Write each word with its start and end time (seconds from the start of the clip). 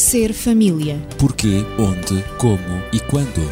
Ser 0.00 0.32
família. 0.32 0.98
Porquê, 1.18 1.62
onde, 1.78 2.24
como 2.38 2.82
e 2.90 2.98
quando. 3.00 3.42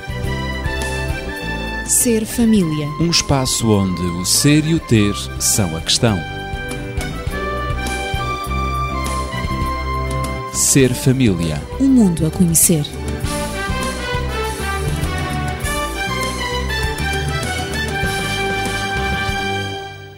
Ser 1.87 2.25
família. 2.25 2.87
Um 2.99 3.11
espaço 3.11 3.71
onde 3.71 4.01
o 4.01 4.25
ser 4.25 4.65
e 4.65 4.75
o 4.75 4.81
ter 4.81 5.15
são 5.39 5.77
a 5.77 5.81
questão. 5.83 6.17
Ser 10.55 10.95
família. 10.95 11.63
Um 11.79 11.87
mundo 11.87 12.27
a 12.27 12.31
conhecer. 12.31 12.87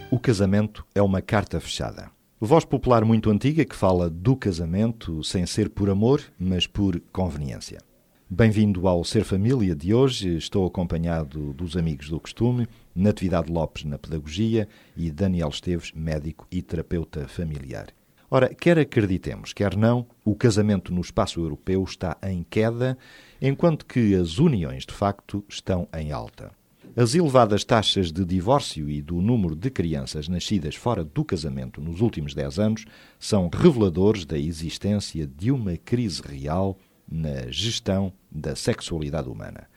O 0.08 0.18
casamento 0.20 0.86
é 0.94 1.02
uma 1.02 1.20
carta 1.20 1.58
fechada. 1.58 2.19
Voz 2.42 2.64
popular 2.64 3.04
muito 3.04 3.28
antiga 3.28 3.66
que 3.66 3.76
fala 3.76 4.08
do 4.08 4.34
casamento 4.34 5.22
sem 5.22 5.44
ser 5.44 5.68
por 5.68 5.90
amor, 5.90 6.22
mas 6.38 6.66
por 6.66 6.98
conveniência. 7.12 7.82
Bem-vindo 8.30 8.88
ao 8.88 9.04
Ser 9.04 9.24
Família 9.24 9.74
de 9.74 9.92
hoje. 9.92 10.38
Estou 10.38 10.66
acompanhado 10.66 11.52
dos 11.52 11.76
amigos 11.76 12.08
do 12.08 12.18
costume, 12.18 12.66
Natividade 12.94 13.52
Lopes 13.52 13.84
na 13.84 13.98
Pedagogia 13.98 14.66
e 14.96 15.10
Daniel 15.10 15.50
Esteves, 15.50 15.92
médico 15.94 16.46
e 16.50 16.62
terapeuta 16.62 17.28
familiar. 17.28 17.88
Ora, 18.30 18.48
quer 18.54 18.78
acreditemos, 18.78 19.52
quer 19.52 19.76
não, 19.76 20.06
o 20.24 20.34
casamento 20.34 20.94
no 20.94 21.02
espaço 21.02 21.40
europeu 21.40 21.84
está 21.84 22.16
em 22.22 22.42
queda, 22.42 22.96
enquanto 23.42 23.84
que 23.84 24.14
as 24.14 24.38
uniões, 24.38 24.86
de 24.86 24.94
facto, 24.94 25.44
estão 25.46 25.86
em 25.92 26.10
alta. 26.10 26.58
As 26.96 27.14
elevadas 27.14 27.62
taxas 27.62 28.10
de 28.10 28.24
divórcio 28.24 28.90
e 28.90 29.00
do 29.00 29.20
número 29.20 29.54
de 29.54 29.70
crianças 29.70 30.26
nascidas 30.26 30.74
fora 30.74 31.04
do 31.04 31.24
casamento 31.24 31.80
nos 31.80 32.00
últimos 32.00 32.34
10 32.34 32.58
anos 32.58 32.84
são 33.16 33.48
reveladores 33.48 34.24
da 34.24 34.36
existência 34.36 35.24
de 35.24 35.52
uma 35.52 35.76
crise 35.76 36.20
real 36.20 36.76
na 37.08 37.48
gestão 37.48 38.12
da 38.30 38.56
sexualidade 38.56 39.28
humana. 39.28 39.68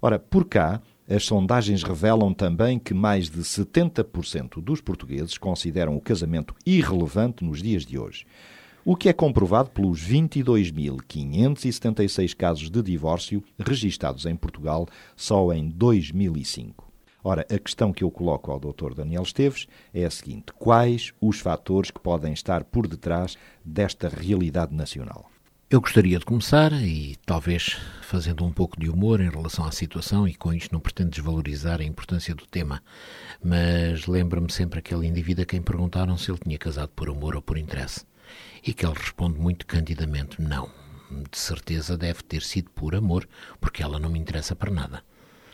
Ora, 0.00 0.18
por 0.18 0.44
cá, 0.44 0.82
as 1.08 1.24
sondagens 1.24 1.82
revelam 1.82 2.34
também 2.34 2.78
que 2.78 2.92
mais 2.92 3.30
de 3.30 3.40
70% 3.40 4.62
dos 4.62 4.82
portugueses 4.82 5.38
consideram 5.38 5.96
o 5.96 6.02
casamento 6.02 6.54
irrelevante 6.66 7.42
nos 7.42 7.62
dias 7.62 7.86
de 7.86 7.98
hoje, 7.98 8.26
o 8.90 8.96
que 8.96 9.10
é 9.10 9.12
comprovado 9.12 9.68
pelos 9.68 10.00
22.576 10.00 12.34
casos 12.34 12.70
de 12.70 12.82
divórcio 12.82 13.44
registados 13.58 14.24
em 14.24 14.34
Portugal 14.34 14.88
só 15.14 15.52
em 15.52 15.68
2005. 15.68 16.90
Ora, 17.22 17.46
a 17.50 17.58
questão 17.58 17.92
que 17.92 18.02
eu 18.02 18.10
coloco 18.10 18.50
ao 18.50 18.58
Dr. 18.58 18.94
Daniel 18.94 19.24
Esteves 19.24 19.68
é 19.92 20.06
a 20.06 20.10
seguinte: 20.10 20.54
quais 20.58 21.12
os 21.20 21.38
fatores 21.38 21.90
que 21.90 22.00
podem 22.00 22.32
estar 22.32 22.64
por 22.64 22.88
detrás 22.88 23.36
desta 23.62 24.08
realidade 24.08 24.74
nacional? 24.74 25.30
Eu 25.68 25.82
gostaria 25.82 26.18
de 26.18 26.24
começar 26.24 26.72
e 26.72 27.14
talvez 27.26 27.76
fazendo 28.00 28.42
um 28.42 28.50
pouco 28.50 28.80
de 28.80 28.88
humor 28.88 29.20
em 29.20 29.28
relação 29.28 29.66
à 29.66 29.70
situação 29.70 30.26
e 30.26 30.34
com 30.34 30.50
isto 30.50 30.72
não 30.72 30.80
pretendo 30.80 31.10
desvalorizar 31.10 31.82
a 31.82 31.84
importância 31.84 32.34
do 32.34 32.46
tema, 32.46 32.82
mas 33.44 34.06
lembra-me 34.06 34.50
sempre 34.50 34.78
aquele 34.78 35.06
indivíduo 35.06 35.42
a 35.42 35.46
quem 35.46 35.60
perguntaram 35.60 36.16
se 36.16 36.30
ele 36.30 36.40
tinha 36.42 36.56
casado 36.56 36.88
por 36.96 37.10
amor 37.10 37.36
ou 37.36 37.42
por 37.42 37.58
interesse 37.58 38.07
e 38.68 38.74
que 38.74 38.84
ele 38.84 38.92
responde 38.94 39.40
muito 39.40 39.66
candidamente 39.66 40.42
não. 40.42 40.70
De 41.10 41.38
certeza 41.38 41.96
deve 41.96 42.22
ter 42.22 42.42
sido 42.42 42.68
por 42.70 42.94
amor, 42.94 43.26
porque 43.58 43.82
ela 43.82 43.98
não 43.98 44.10
me 44.10 44.18
interessa 44.18 44.54
para 44.54 44.70
nada. 44.70 45.02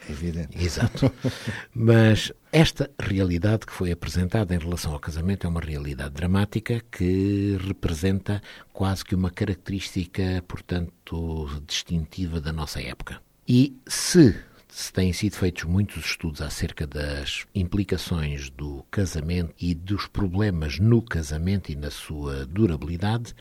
É 0.09 0.11
evidente. 0.11 0.59
Exato. 0.61 1.13
Mas 1.73 2.33
esta 2.51 2.91
realidade 3.01 3.67
que 3.67 3.73
foi 3.73 3.93
apresentada 3.93 4.53
em 4.53 4.59
relação 4.59 4.93
ao 4.93 4.99
casamento 4.99 5.47
é 5.47 5.49
uma 5.49 5.61
realidade 5.61 6.13
dramática 6.13 6.83
que 6.91 7.57
representa 7.65 8.43
quase 8.73 9.05
que 9.05 9.15
uma 9.15 9.31
característica, 9.31 10.43
portanto, 10.49 11.63
distintiva 11.69 12.41
da 12.41 12.53
nossa 12.53 12.83
época. 12.83 13.23
E 13.47 13.79
se 13.87 14.35
se 14.75 14.93
têm 14.93 15.13
sido 15.13 15.37
feitos 15.37 15.63
muitos 15.63 16.05
estudos 16.05 16.43
acerca 16.43 16.85
das 16.85 17.47
implicações 17.55 18.51
do 18.51 18.85
casamento 18.91 19.55
e 19.61 19.73
dos 19.73 20.09
problemas 20.09 20.81
no 20.81 21.01
casamento 21.01 21.71
e 21.71 21.77
na 21.77 21.93
sua 21.93 22.45
durabilidade, 22.45 23.37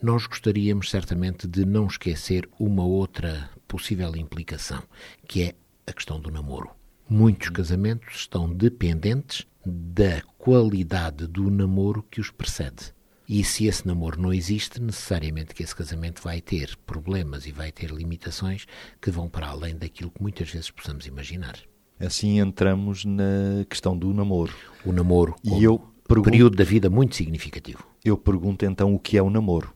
nós 0.00 0.28
gostaríamos 0.28 0.88
certamente 0.88 1.48
de 1.48 1.64
não 1.64 1.88
esquecer 1.88 2.48
uma 2.56 2.84
outra 2.84 3.50
possível 3.66 4.14
implicação, 4.14 4.80
que 5.26 5.42
é 5.42 5.54
a 5.88 5.92
questão 5.92 6.20
do 6.20 6.30
namoro. 6.30 6.70
Muitos 7.10 7.48
casamentos 7.48 8.14
estão 8.14 8.48
dependentes 8.48 9.44
da 9.66 10.22
qualidade 10.38 11.26
do 11.26 11.50
namoro 11.50 12.04
que 12.08 12.20
os 12.20 12.30
precede. 12.30 12.94
E 13.28 13.42
se 13.42 13.66
esse 13.66 13.86
namoro 13.86 14.20
não 14.20 14.32
existe, 14.32 14.80
necessariamente 14.80 15.54
que 15.54 15.62
esse 15.62 15.74
casamento 15.74 16.22
vai 16.22 16.40
ter 16.40 16.76
problemas 16.86 17.46
e 17.46 17.52
vai 17.52 17.72
ter 17.72 17.90
limitações 17.90 18.66
que 19.00 19.10
vão 19.10 19.28
para 19.28 19.48
além 19.48 19.76
daquilo 19.76 20.10
que 20.10 20.22
muitas 20.22 20.48
vezes 20.50 20.70
possamos 20.70 21.06
imaginar. 21.06 21.58
Assim 21.98 22.38
entramos 22.38 23.04
na 23.04 23.64
questão 23.68 23.96
do 23.96 24.12
namoro. 24.12 24.54
O 24.84 24.92
namoro 24.92 25.34
E 25.42 25.64
eu 25.64 25.78
pergunto, 26.06 26.30
período 26.30 26.56
da 26.56 26.64
vida 26.64 26.88
muito 26.88 27.16
significativo. 27.16 27.84
eu 28.04 28.16
pergunto 28.16 28.64
então 28.64 28.94
o 28.94 28.98
que 28.98 29.16
é 29.16 29.22
o 29.22 29.30
namoro. 29.30 29.72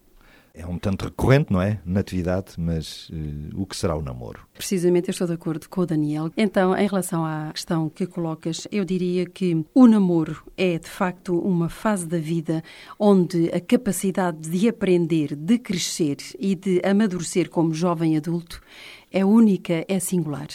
É 0.55 0.67
um 0.67 0.79
tanto 0.79 1.05
recorrente, 1.05 1.53
não 1.53 1.61
é? 1.63 1.81
Na 1.85 2.01
atividade, 2.01 2.55
mas 2.59 3.11
eh, 3.13 3.55
o 3.55 3.65
que 3.67 3.77
será 3.77 3.97
o 3.97 4.03
namoro? 4.03 4.41
Precisamente, 4.53 5.09
eu 5.09 5.13
estou 5.13 5.27
de 5.27 5.33
acordo 5.33 5.69
com 5.69 5.81
o 5.81 5.87
Daniel. 5.87 6.31
Então, 6.37 6.77
em 6.77 6.87
relação 6.87 7.25
à 7.25 7.51
questão 7.53 7.89
que 7.89 8.07
colocas, 8.07 8.67
eu 8.71 8.85
diria 8.85 9.27
que 9.27 9.65
o 9.75 9.87
namoro 9.87 10.45
é, 10.57 10.79
de 10.79 10.89
facto, 10.89 11.39
uma 11.39 11.69
fase 11.69 12.07
da 12.07 12.19
vida 12.19 12.63
onde 12.99 13.49
a 13.55 13.61
capacidade 13.61 14.39
de 14.49 14.69
aprender, 14.69 15.37
de 15.37 15.59
crescer 15.59 16.17
e 16.39 16.55
de 16.55 16.81
amadurecer 16.85 17.49
como 17.49 17.73
jovem 17.73 18.17
adulto 18.17 18.61
é 19.13 19.25
única, 19.25 19.85
é 19.89 19.99
singular. 19.99 20.49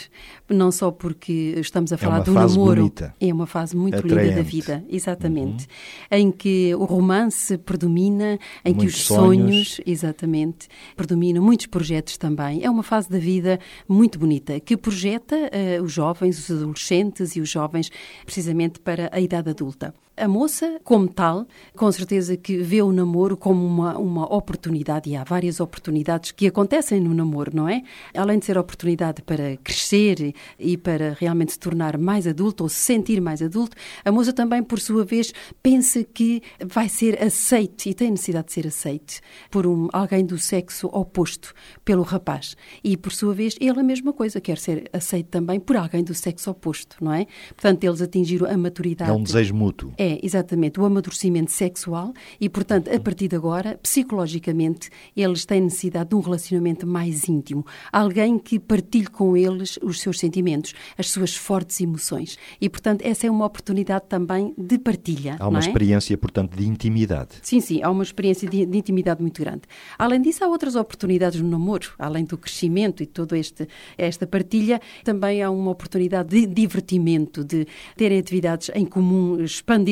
Não 0.48 0.70
só 0.72 0.90
porque 0.90 1.54
estamos 1.58 1.92
a 1.92 1.96
falar 1.98 2.18
uma 2.18 2.24
do 2.24 2.32
fase 2.32 2.56
namoro, 2.58 2.82
bonita. 2.82 3.14
é 3.20 3.32
uma 3.32 3.46
fase 3.46 3.76
muito 3.76 3.96
linda 4.06 4.14
da 4.14 4.22
Atraente. 4.22 4.42
vida, 4.50 4.84
exatamente, 4.88 5.66
em 6.10 6.30
que 6.30 6.74
o 6.74 6.84
romance 6.84 7.58
predomina, 7.58 8.38
em 8.64 8.72
que 8.72 8.80
Muitos 8.84 9.00
os 9.00 9.06
sonhos. 9.06 9.74
sonhos 9.74 9.80
Exatamente. 9.86 10.68
Predominam 10.96 11.42
muitos 11.42 11.66
projetos 11.66 12.16
também. 12.16 12.64
É 12.64 12.70
uma 12.70 12.82
fase 12.82 13.10
da 13.10 13.18
vida 13.18 13.58
muito 13.88 14.18
bonita 14.18 14.58
que 14.60 14.76
projeta 14.76 15.36
eh, 15.52 15.80
os 15.80 15.92
jovens, 15.92 16.38
os 16.38 16.56
adolescentes 16.56 17.36
e 17.36 17.40
os 17.40 17.48
jovens 17.50 17.90
precisamente 18.24 18.80
para 18.80 19.10
a 19.12 19.20
idade 19.20 19.50
adulta. 19.50 19.94
A 20.18 20.26
moça, 20.26 20.80
como 20.82 21.06
tal, 21.08 21.46
com 21.76 21.92
certeza 21.92 22.38
que 22.38 22.56
vê 22.56 22.80
o 22.80 22.90
namoro 22.90 23.36
como 23.36 23.66
uma, 23.66 23.98
uma 23.98 24.34
oportunidade, 24.34 25.10
e 25.10 25.14
há 25.16 25.22
várias 25.22 25.60
oportunidades 25.60 26.32
que 26.32 26.46
acontecem 26.46 26.98
no 27.00 27.12
namoro, 27.12 27.54
não 27.54 27.68
é? 27.68 27.82
Além 28.14 28.38
de 28.38 28.46
ser 28.46 28.56
oportunidade 28.56 29.20
para 29.20 29.58
crescer 29.58 30.34
e 30.58 30.78
para 30.78 31.14
realmente 31.20 31.52
se 31.52 31.58
tornar 31.58 31.98
mais 31.98 32.26
adulto 32.26 32.62
ou 32.62 32.68
se 32.70 32.76
sentir 32.76 33.20
mais 33.20 33.42
adulto, 33.42 33.76
a 34.02 34.10
moça 34.10 34.32
também, 34.32 34.62
por 34.62 34.80
sua 34.80 35.04
vez, 35.04 35.34
pensa 35.62 36.02
que 36.02 36.42
vai 36.64 36.88
ser 36.88 37.22
aceite 37.22 37.90
e 37.90 37.94
tem 37.94 38.10
necessidade 38.10 38.46
de 38.46 38.52
ser 38.54 38.66
aceite 38.66 39.20
por 39.50 39.66
um, 39.66 39.88
alguém 39.92 40.24
do 40.24 40.38
sexo 40.38 40.86
oposto, 40.94 41.52
pelo 41.84 42.02
rapaz. 42.02 42.56
E, 42.82 42.96
por 42.96 43.12
sua 43.12 43.34
vez, 43.34 43.54
ele 43.60 43.80
a 43.80 43.82
mesma 43.82 44.14
coisa, 44.14 44.40
quer 44.40 44.56
ser 44.56 44.88
aceite 44.94 45.28
também 45.28 45.60
por 45.60 45.76
alguém 45.76 46.02
do 46.02 46.14
sexo 46.14 46.50
oposto, 46.50 46.96
não 47.02 47.12
é? 47.12 47.26
Portanto, 47.48 47.84
eles 47.84 48.00
atingiram 48.00 48.50
a 48.50 48.56
maturidade. 48.56 49.10
É 49.10 49.12
um 49.12 49.22
desejo 49.22 49.54
mútuo. 49.54 49.92
É, 49.98 50.05
exatamente, 50.22 50.80
o 50.80 50.84
amadurecimento 50.84 51.50
sexual 51.50 52.12
e, 52.40 52.48
portanto, 52.48 52.88
a 52.92 52.98
partir 53.00 53.28
de 53.28 53.36
agora, 53.36 53.78
psicologicamente, 53.82 54.90
eles 55.16 55.44
têm 55.44 55.60
necessidade 55.60 56.10
de 56.10 56.14
um 56.14 56.20
relacionamento 56.20 56.86
mais 56.86 57.28
íntimo. 57.28 57.64
Alguém 57.92 58.38
que 58.38 58.58
partilhe 58.58 59.06
com 59.06 59.36
eles 59.36 59.78
os 59.82 60.00
seus 60.00 60.18
sentimentos, 60.18 60.74
as 60.96 61.10
suas 61.10 61.34
fortes 61.34 61.80
emoções. 61.80 62.38
E, 62.60 62.68
portanto, 62.68 63.02
essa 63.02 63.26
é 63.26 63.30
uma 63.30 63.44
oportunidade 63.44 64.04
também 64.08 64.54
de 64.56 64.78
partilha. 64.78 65.36
Há 65.38 65.48
uma 65.48 65.58
é? 65.58 65.60
experiência, 65.60 66.16
portanto, 66.16 66.56
de 66.56 66.66
intimidade. 66.66 67.36
Sim, 67.42 67.60
sim, 67.60 67.82
há 67.82 67.90
uma 67.90 68.02
experiência 68.02 68.48
de, 68.48 68.66
de 68.66 68.78
intimidade 68.78 69.20
muito 69.20 69.40
grande. 69.40 69.62
Além 69.98 70.20
disso, 70.20 70.44
há 70.44 70.48
outras 70.48 70.76
oportunidades 70.76 71.40
no 71.40 71.48
namoro, 71.48 71.92
além 71.98 72.24
do 72.24 72.36
crescimento 72.36 73.02
e 73.02 73.06
toda 73.06 73.36
esta 73.38 74.26
partilha, 74.26 74.80
também 75.04 75.42
há 75.42 75.50
uma 75.50 75.70
oportunidade 75.70 76.28
de 76.28 76.46
divertimento, 76.46 77.44
de 77.44 77.66
terem 77.96 78.18
atividades 78.18 78.70
em 78.74 78.84
comum, 78.84 79.46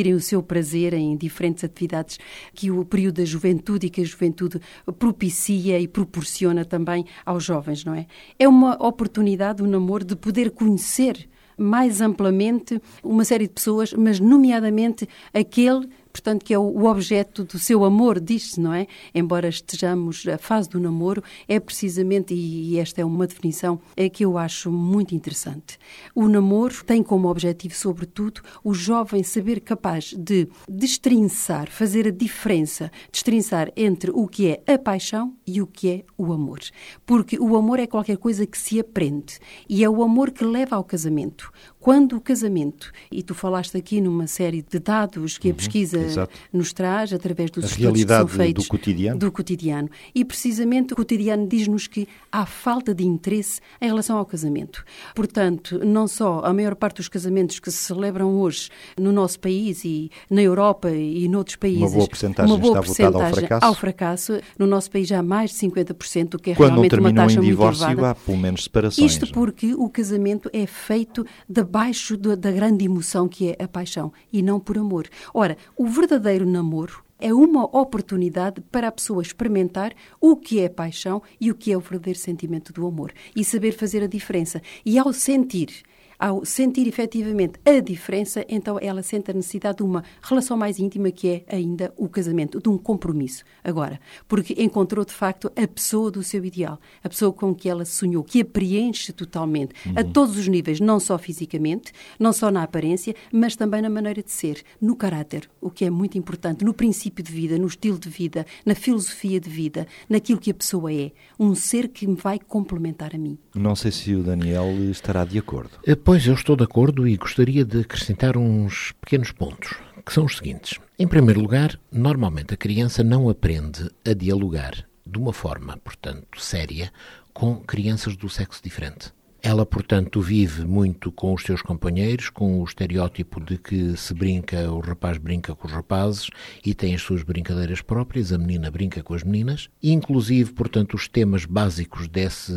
expandirem 0.05 0.15
o 0.15 0.21
seu 0.21 0.43
prazer 0.43 0.93
em 0.93 1.17
diferentes 1.17 1.65
atividades 1.65 2.19
que 2.55 2.71
o 2.71 2.85
período 2.85 3.17
da 3.17 3.25
juventude 3.25 3.87
e 3.87 3.91
que 3.91 4.03
a 4.03 4.05
juventude 4.05 4.61
propicia 4.99 5.81
e 5.81 5.89
proporciona 5.89 6.65
também 6.65 7.07
aos 7.25 7.45
jovens, 7.45 7.85
não 7.85 7.95
é? 7.95 8.07
É 8.39 8.47
uma 8.47 8.75
oportunidade, 8.87 9.63
o 9.63 9.67
namoro, 9.67 10.05
de 10.05 10.15
poder 10.15 10.51
conhecer 10.51 11.29
mais 11.57 12.01
amplamente 12.01 12.81
uma 13.03 13.25
série 13.25 13.47
de 13.47 13.55
pessoas, 13.55 13.93
mas 13.93 14.19
nomeadamente 14.19 15.09
aquele 15.33 15.89
portanto, 16.15 16.45
que 16.45 16.55
é 16.55 16.59
o 16.59 16.85
objeto 16.85 17.43
do 17.43 17.59
seu 17.59 17.85
amor, 17.85 18.21
diz-se, 18.21 18.61
não 18.61 18.73
é? 18.73 18.87
Embora 19.13 19.49
estejamos 19.49 20.25
a 20.29 20.39
fase 20.39 20.69
do 20.69 20.79
namoro, 20.79 21.21
é 21.49 21.59
precisamente, 21.59 22.33
e 22.33 22.79
esta 22.79 23.01
é 23.01 23.05
uma 23.05 23.27
definição 23.27 23.81
é 23.97 24.09
que 24.09 24.25
eu 24.25 24.39
acho 24.39 24.71
muito 24.71 25.13
interessante. 25.13 25.77
O 26.15 26.29
namoro 26.29 26.85
tem 26.85 27.03
como 27.03 27.29
objetivo, 27.29 27.75
sobretudo, 27.75 28.43
o 28.63 28.73
jovem 28.73 29.25
saber 29.25 29.59
capaz 29.59 30.15
de 30.17 30.47
destrinçar, 30.69 31.69
fazer 31.69 32.07
a 32.07 32.13
diferença, 32.13 32.93
destrinçar 33.11 33.73
entre 33.77 34.13
o 34.13 34.29
que 34.29 34.47
é 34.47 34.73
a 34.73 34.79
paixão 34.79 35.35
e 35.45 35.61
o 35.61 35.67
que 35.67 35.91
é 35.91 36.05
o 36.17 36.33
amor. 36.33 36.61
Porque 37.05 37.37
o 37.41 37.57
amor 37.57 37.81
é 37.81 37.89
qualquer 37.89 38.19
coisa 38.19 38.47
que 38.47 38.57
se 38.57 38.79
aprende 38.79 39.41
e 39.69 39.83
é 39.83 39.91
o 39.91 40.01
amor 40.01 40.31
que 40.31 40.45
leva 40.45 40.77
ao 40.77 40.85
casamento. 40.85 41.51
Quando 41.85 42.17
o 42.17 42.21
casamento, 42.23 42.91
e 43.13 43.23
tu 43.23 43.35
falaste 43.35 43.77
aqui 43.77 44.01
numa 44.01 44.27
série 44.27 44.63
de 44.63 44.79
dados 44.79 45.37
que 45.37 45.49
a 45.49 45.51
uhum, 45.51 45.57
pesquisa 45.59 45.99
exato. 45.99 46.33
nos 46.51 46.73
traz 46.73 47.13
através 47.13 47.51
dos 47.51 47.63
a 47.63 47.67
estudos 47.67 48.03
que 48.03 48.09
são 48.09 48.27
feitos 48.27 48.65
do 48.65 48.71
cotidiano. 48.71 49.19
do 49.19 49.31
cotidiano. 49.31 49.91
E 50.15 50.25
precisamente 50.25 50.95
o 50.95 50.97
cotidiano 50.97 51.47
diz-nos 51.47 51.87
que 51.87 52.09
há 52.33 52.47
falta 52.47 52.95
de 52.95 53.05
interesse 53.05 53.61
em 53.83 53.87
relação 53.87 54.17
ao 54.17 54.25
casamento. 54.25 54.83
Portanto, 55.15 55.79
não 55.85 56.09
só 56.09 56.41
a 56.43 56.55
maior 56.55 56.75
parte 56.75 56.97
dos 56.97 57.09
casamentos 57.11 57.61
que 57.61 57.71
se 57.71 57.77
celebram 57.77 58.35
hoje 58.41 58.71
no 58.99 59.13
nosso 59.13 59.39
país 59.39 59.85
e 59.85 60.11
na 60.31 60.41
Europa 60.41 60.91
e 60.91 61.29
noutros 61.29 61.57
países, 61.57 61.83
uma 61.83 61.91
boa 61.91 62.09
porcentagem 62.09 62.57
está 62.57 62.81
votada 62.81 63.27
ao 63.27 63.35
fracasso. 63.35 63.67
ao 63.67 63.75
fracasso. 63.75 64.41
No 64.59 64.67
nosso 64.67 64.91
país 64.91 65.07
já 65.07 65.19
há 65.19 65.23
mais 65.23 65.51
de 65.51 65.59
50%, 65.59 66.37
o 66.37 66.39
que 66.39 66.53
é 66.53 66.55
Quando 66.55 66.71
realmente 66.71 66.99
uma 66.99 67.13
taxa 67.13 67.41
em 67.41 67.43
divórcio, 67.43 67.85
muito 67.85 67.99
elevada. 67.99 68.19
há 68.19 68.25
pelo 68.25 68.39
menos 68.39 68.65
separações. 68.65 69.13
Isto 69.13 69.31
porque 69.35 69.75
o 69.75 69.91
casamento 69.91 70.49
é 70.51 70.65
feito 70.67 71.27
da 71.47 71.74
abaixo 71.75 72.17
da 72.17 72.53
grande 72.53 72.85
emoção 72.85 73.29
que 73.29 73.51
é 73.51 73.65
a 73.65 73.67
paixão 73.67 74.13
e 74.33 74.41
não 74.41 74.61
por 74.61 74.79
amor. 74.79 75.09
Ora, 75.35 75.57
o 75.77 75.89
verdadeiro 75.89 76.47
namoro 76.47 77.03
é 77.19 77.35
uma 77.35 77.65
oportunidade 77.65 78.61
para 78.71 78.87
a 78.87 78.93
pessoa 78.93 79.21
experimentar 79.21 79.93
o 80.21 80.37
que 80.37 80.61
é 80.61 80.69
paixão 80.69 81.21
e 81.41 81.51
o 81.51 81.55
que 81.57 81.73
é 81.73 81.77
o 81.77 81.81
verdadeiro 81.81 82.17
sentimento 82.17 82.73
do 82.73 82.87
amor 82.87 83.13
e 83.35 83.45
saber 83.45 83.73
fazer 83.73 84.05
a 84.05 84.07
diferença. 84.07 84.63
E 84.87 84.97
ao 85.01 85.13
sentir 85.13 85.83
ao 86.19 86.45
sentir 86.45 86.87
efetivamente 86.87 87.59
a 87.65 87.81
diferença, 87.81 88.45
então 88.49 88.79
ela 88.81 89.03
sente 89.03 89.31
a 89.31 89.35
necessidade 89.35 89.79
de 89.79 89.83
uma 89.83 90.05
relação 90.23 90.57
mais 90.57 90.79
íntima 90.79 91.11
que 91.11 91.29
é 91.29 91.45
ainda 91.49 91.93
o 91.97 92.09
casamento, 92.09 92.61
de 92.61 92.69
um 92.69 92.79
compromisso. 92.79 93.45
Agora, 93.63 94.01
porque 94.29 94.55
encontrou 94.59 95.05
de 95.05 95.13
facto 95.13 95.51
a 95.57 95.67
pessoa 95.67 96.11
do 96.11 96.23
seu 96.23 96.45
ideal, 96.45 96.79
a 97.03 97.09
pessoa 97.09 97.33
com 97.33 97.55
que 97.55 97.69
ela 97.69 97.85
sonhou, 97.85 98.23
que 98.23 98.41
a 98.41 98.45
preenche 98.45 99.13
totalmente, 99.13 99.75
uhum. 99.87 99.95
a 99.97 100.05
todos 100.05 100.37
os 100.37 100.49
níveis, 100.49 100.81
não 100.81 101.01
só 101.01 101.19
fisicamente, 101.19 101.93
não 102.19 102.33
só 102.33 102.51
na 102.51 102.63
aparência, 102.63 103.15
mas 103.33 103.57
também 103.57 103.83
na 103.83 103.91
maneira 103.91 104.23
de 104.23 104.31
ser, 104.31 104.63
no 104.81 104.97
caráter, 104.97 105.49
o 105.61 105.71
que 105.71 105.85
é 105.85 105.91
muito 105.91 106.17
importante, 106.19 106.65
no 106.65 106.75
princípio 106.75 107.25
de 107.25 107.33
vida, 107.33 107.59
no 107.59 107.67
estilo 107.67 107.99
de 107.99 108.09
vida, 108.09 108.47
na 108.65 108.75
filosofia 108.75 109.41
de 109.41 109.51
vida, 109.51 109.87
naquilo 110.09 110.39
que 110.39 110.51
a 110.51 110.55
pessoa 110.55 110.93
é. 110.93 111.13
Um 111.39 111.55
ser 111.55 111.89
que 111.89 112.07
me 112.07 112.17
vai 112.17 112.39
complementar 112.39 113.15
a 113.15 113.19
mim. 113.19 113.39
Não 113.55 113.75
sei 113.75 113.91
se 113.91 114.15
o 114.15 114.23
Daniel 114.23 114.67
estará 114.91 115.25
de 115.25 115.39
acordo. 115.39 115.71
Pois, 116.05 116.14
eu 116.15 116.35
estou 116.35 116.55
de 116.55 116.63
acordo 116.63 117.09
e 117.09 117.17
gostaria 117.17 117.65
de 117.65 117.81
acrescentar 117.81 118.37
uns 118.37 118.93
pequenos 119.01 119.33
pontos, 119.33 119.75
que 120.07 120.13
são 120.13 120.25
os 120.25 120.37
seguintes. 120.37 120.79
Em 120.97 121.09
primeiro 121.09 121.41
lugar, 121.41 121.77
normalmente 121.91 122.55
a 122.55 122.57
criança 122.57 123.03
não 123.03 123.29
aprende 123.29 123.91
a 124.09 124.15
dialogar 124.15 124.87
de 125.05 125.19
uma 125.19 125.33
forma, 125.33 125.77
portanto, 125.79 126.41
séria 126.41 126.93
com 127.33 127.57
crianças 127.57 128.17
do 128.17 128.29
sexo 128.29 128.63
diferente. 128.63 129.13
Ela, 129.47 129.67
portanto, 129.67 130.23
vive 130.23 130.65
muito 130.65 131.13
com 131.13 131.35
os 131.35 131.43
seus 131.43 131.61
companheiros, 131.61 132.31
com 132.31 132.63
o 132.63 132.65
estereótipo 132.65 133.39
de 133.45 133.59
que 133.59 133.95
se 133.95 134.15
brinca, 134.15 134.73
o 134.73 134.81
rapaz 134.81 135.19
brinca 135.19 135.55
com 135.55 135.69
os 135.69 135.73
rapazes 135.75 136.31
e 136.65 136.73
tem 136.73 136.95
as 136.95 137.03
suas 137.03 137.23
brincadeiras 137.23 137.83
próprias, 137.83 138.33
a 138.33 138.39
menina 138.39 138.71
brinca 138.71 139.03
com 139.03 139.13
as 139.13 139.23
meninas. 139.23 139.69
Inclusive, 139.83 140.51
portanto, 140.55 140.95
os 140.95 141.09
temas 141.09 141.45
básicos 141.45 142.09
dessa 142.09 142.55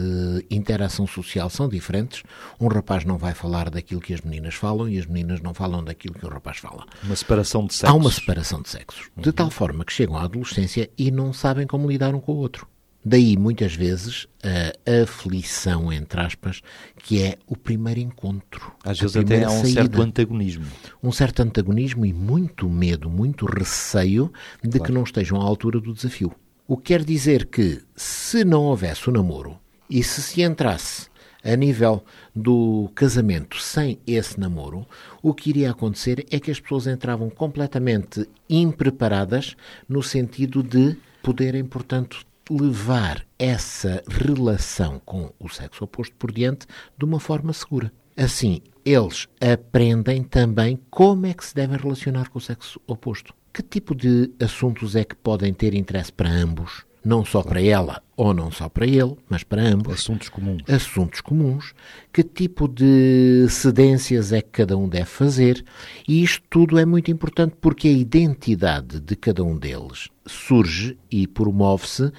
interação 0.49 1.05
social 1.05 1.49
são 1.49 1.67
diferentes. 1.67 2.23
Um 2.57 2.69
rapaz 2.69 3.03
não 3.03 3.17
vai 3.17 3.33
falar 3.33 3.69
daquilo 3.69 3.99
que 3.99 4.13
as 4.13 4.21
meninas 4.21 4.55
falam 4.55 4.87
e 4.87 4.97
as 4.97 5.05
meninas 5.05 5.41
não 5.41 5.53
falam 5.53 5.83
daquilo 5.83 6.13
que 6.13 6.25
o 6.25 6.29
rapaz 6.29 6.59
fala. 6.59 6.85
Uma 7.03 7.17
separação 7.17 7.67
de 7.67 7.73
sexos. 7.73 7.93
Há 7.93 7.97
uma 7.97 8.11
separação 8.11 8.61
de 8.61 8.69
sexos. 8.69 9.09
De 9.17 9.33
tal 9.33 9.51
forma 9.51 9.83
que 9.83 9.91
chegam 9.91 10.15
à 10.15 10.23
adolescência 10.23 10.89
e 10.97 11.11
não 11.11 11.33
sabem 11.33 11.67
como 11.67 11.91
lidar 11.91 12.15
um 12.15 12.21
com 12.21 12.31
o 12.31 12.37
outro. 12.37 12.65
Daí, 13.09 13.37
muitas 13.37 13.73
vezes, 13.73 14.27
a 14.43 15.03
aflição, 15.03 15.93
entre 15.93 16.19
aspas, 16.19 16.61
que 16.97 17.23
é 17.23 17.37
o 17.47 17.55
primeiro 17.55 18.01
encontro. 18.01 18.73
Às 18.83 18.99
vezes 18.99 19.15
até 19.15 19.45
há 19.45 19.49
um 19.49 19.61
saída. 19.61 19.83
certo 19.83 20.01
antagonismo. 20.01 20.65
Um 21.01 21.11
certo 21.13 21.41
antagonismo 21.41 22.05
e 22.05 22.11
muito 22.11 22.67
medo, 22.67 23.09
muito 23.09 23.45
receio 23.45 24.29
de 24.61 24.71
claro. 24.71 24.83
que 24.83 24.91
não 24.91 25.03
estejam 25.03 25.39
à 25.39 25.45
altura 25.45 25.79
do 25.79 25.93
desafio. 25.93 26.35
O 26.67 26.75
que 26.75 26.83
quer 26.83 27.05
dizer 27.05 27.45
que, 27.45 27.81
se 27.95 28.43
não 28.43 28.63
houvesse 28.63 29.07
o 29.07 29.13
namoro 29.13 29.57
e 29.89 30.03
se 30.03 30.21
se 30.21 30.41
entrasse 30.41 31.07
a 31.41 31.55
nível 31.55 32.03
do 32.35 32.91
casamento 32.93 33.57
sem 33.61 33.99
esse 34.05 34.37
namoro, 34.37 34.85
o 35.23 35.33
que 35.33 35.49
iria 35.49 35.71
acontecer 35.71 36.25
é 36.29 36.41
que 36.41 36.51
as 36.51 36.59
pessoas 36.59 36.87
entravam 36.87 37.29
completamente 37.29 38.27
impreparadas 38.49 39.55
no 39.87 40.03
sentido 40.03 40.61
de 40.61 40.97
poderem, 41.23 41.63
portanto, 41.63 42.27
levar 42.49 43.25
essa 43.37 44.03
relação 44.07 45.01
com 45.05 45.31
o 45.39 45.49
sexo 45.49 45.83
oposto 45.83 46.15
por 46.15 46.31
diante 46.31 46.65
de 46.97 47.05
uma 47.05 47.19
forma 47.19 47.53
segura. 47.53 47.91
Assim, 48.15 48.61
eles 48.83 49.27
aprendem 49.39 50.23
também 50.23 50.79
como 50.89 51.25
é 51.25 51.33
que 51.33 51.45
se 51.45 51.53
devem 51.53 51.77
relacionar 51.77 52.29
com 52.29 52.39
o 52.39 52.41
sexo 52.41 52.81
oposto. 52.87 53.33
Que 53.53 53.61
tipo 53.61 53.95
de 53.95 54.31
assuntos 54.39 54.95
é 54.95 55.03
que 55.03 55.15
podem 55.15 55.53
ter 55.53 55.73
interesse 55.73 56.11
para 56.11 56.29
ambos? 56.29 56.85
Não 57.07 57.23
só 57.23 57.41
para 57.41 57.61
ela 57.61 58.03
ou 58.17 58.33
não 58.33 58.51
só 58.51 58.67
para 58.67 58.85
ele, 58.85 59.15
mas 59.29 59.41
para 59.41 59.61
ambos. 59.61 59.93
Assuntos 59.93 60.27
comuns. 60.27 60.61
Assuntos 60.67 61.21
comuns. 61.21 61.73
Que 62.11 62.21
tipo 62.21 62.67
de 62.67 63.47
cedências 63.49 64.33
é 64.33 64.41
que 64.41 64.49
cada 64.49 64.77
um 64.77 64.89
deve 64.89 65.05
fazer? 65.05 65.63
E 66.05 66.21
isto 66.21 66.43
tudo 66.49 66.77
é 66.77 66.85
muito 66.85 67.09
importante 67.09 67.55
porque 67.61 67.87
a 67.87 67.91
identidade 67.91 68.99
de 68.99 69.15
cada 69.15 69.41
um 69.41 69.57
deles 69.57 70.09
surge 70.25 70.97
e 71.09 71.25
promove-se 71.25 72.11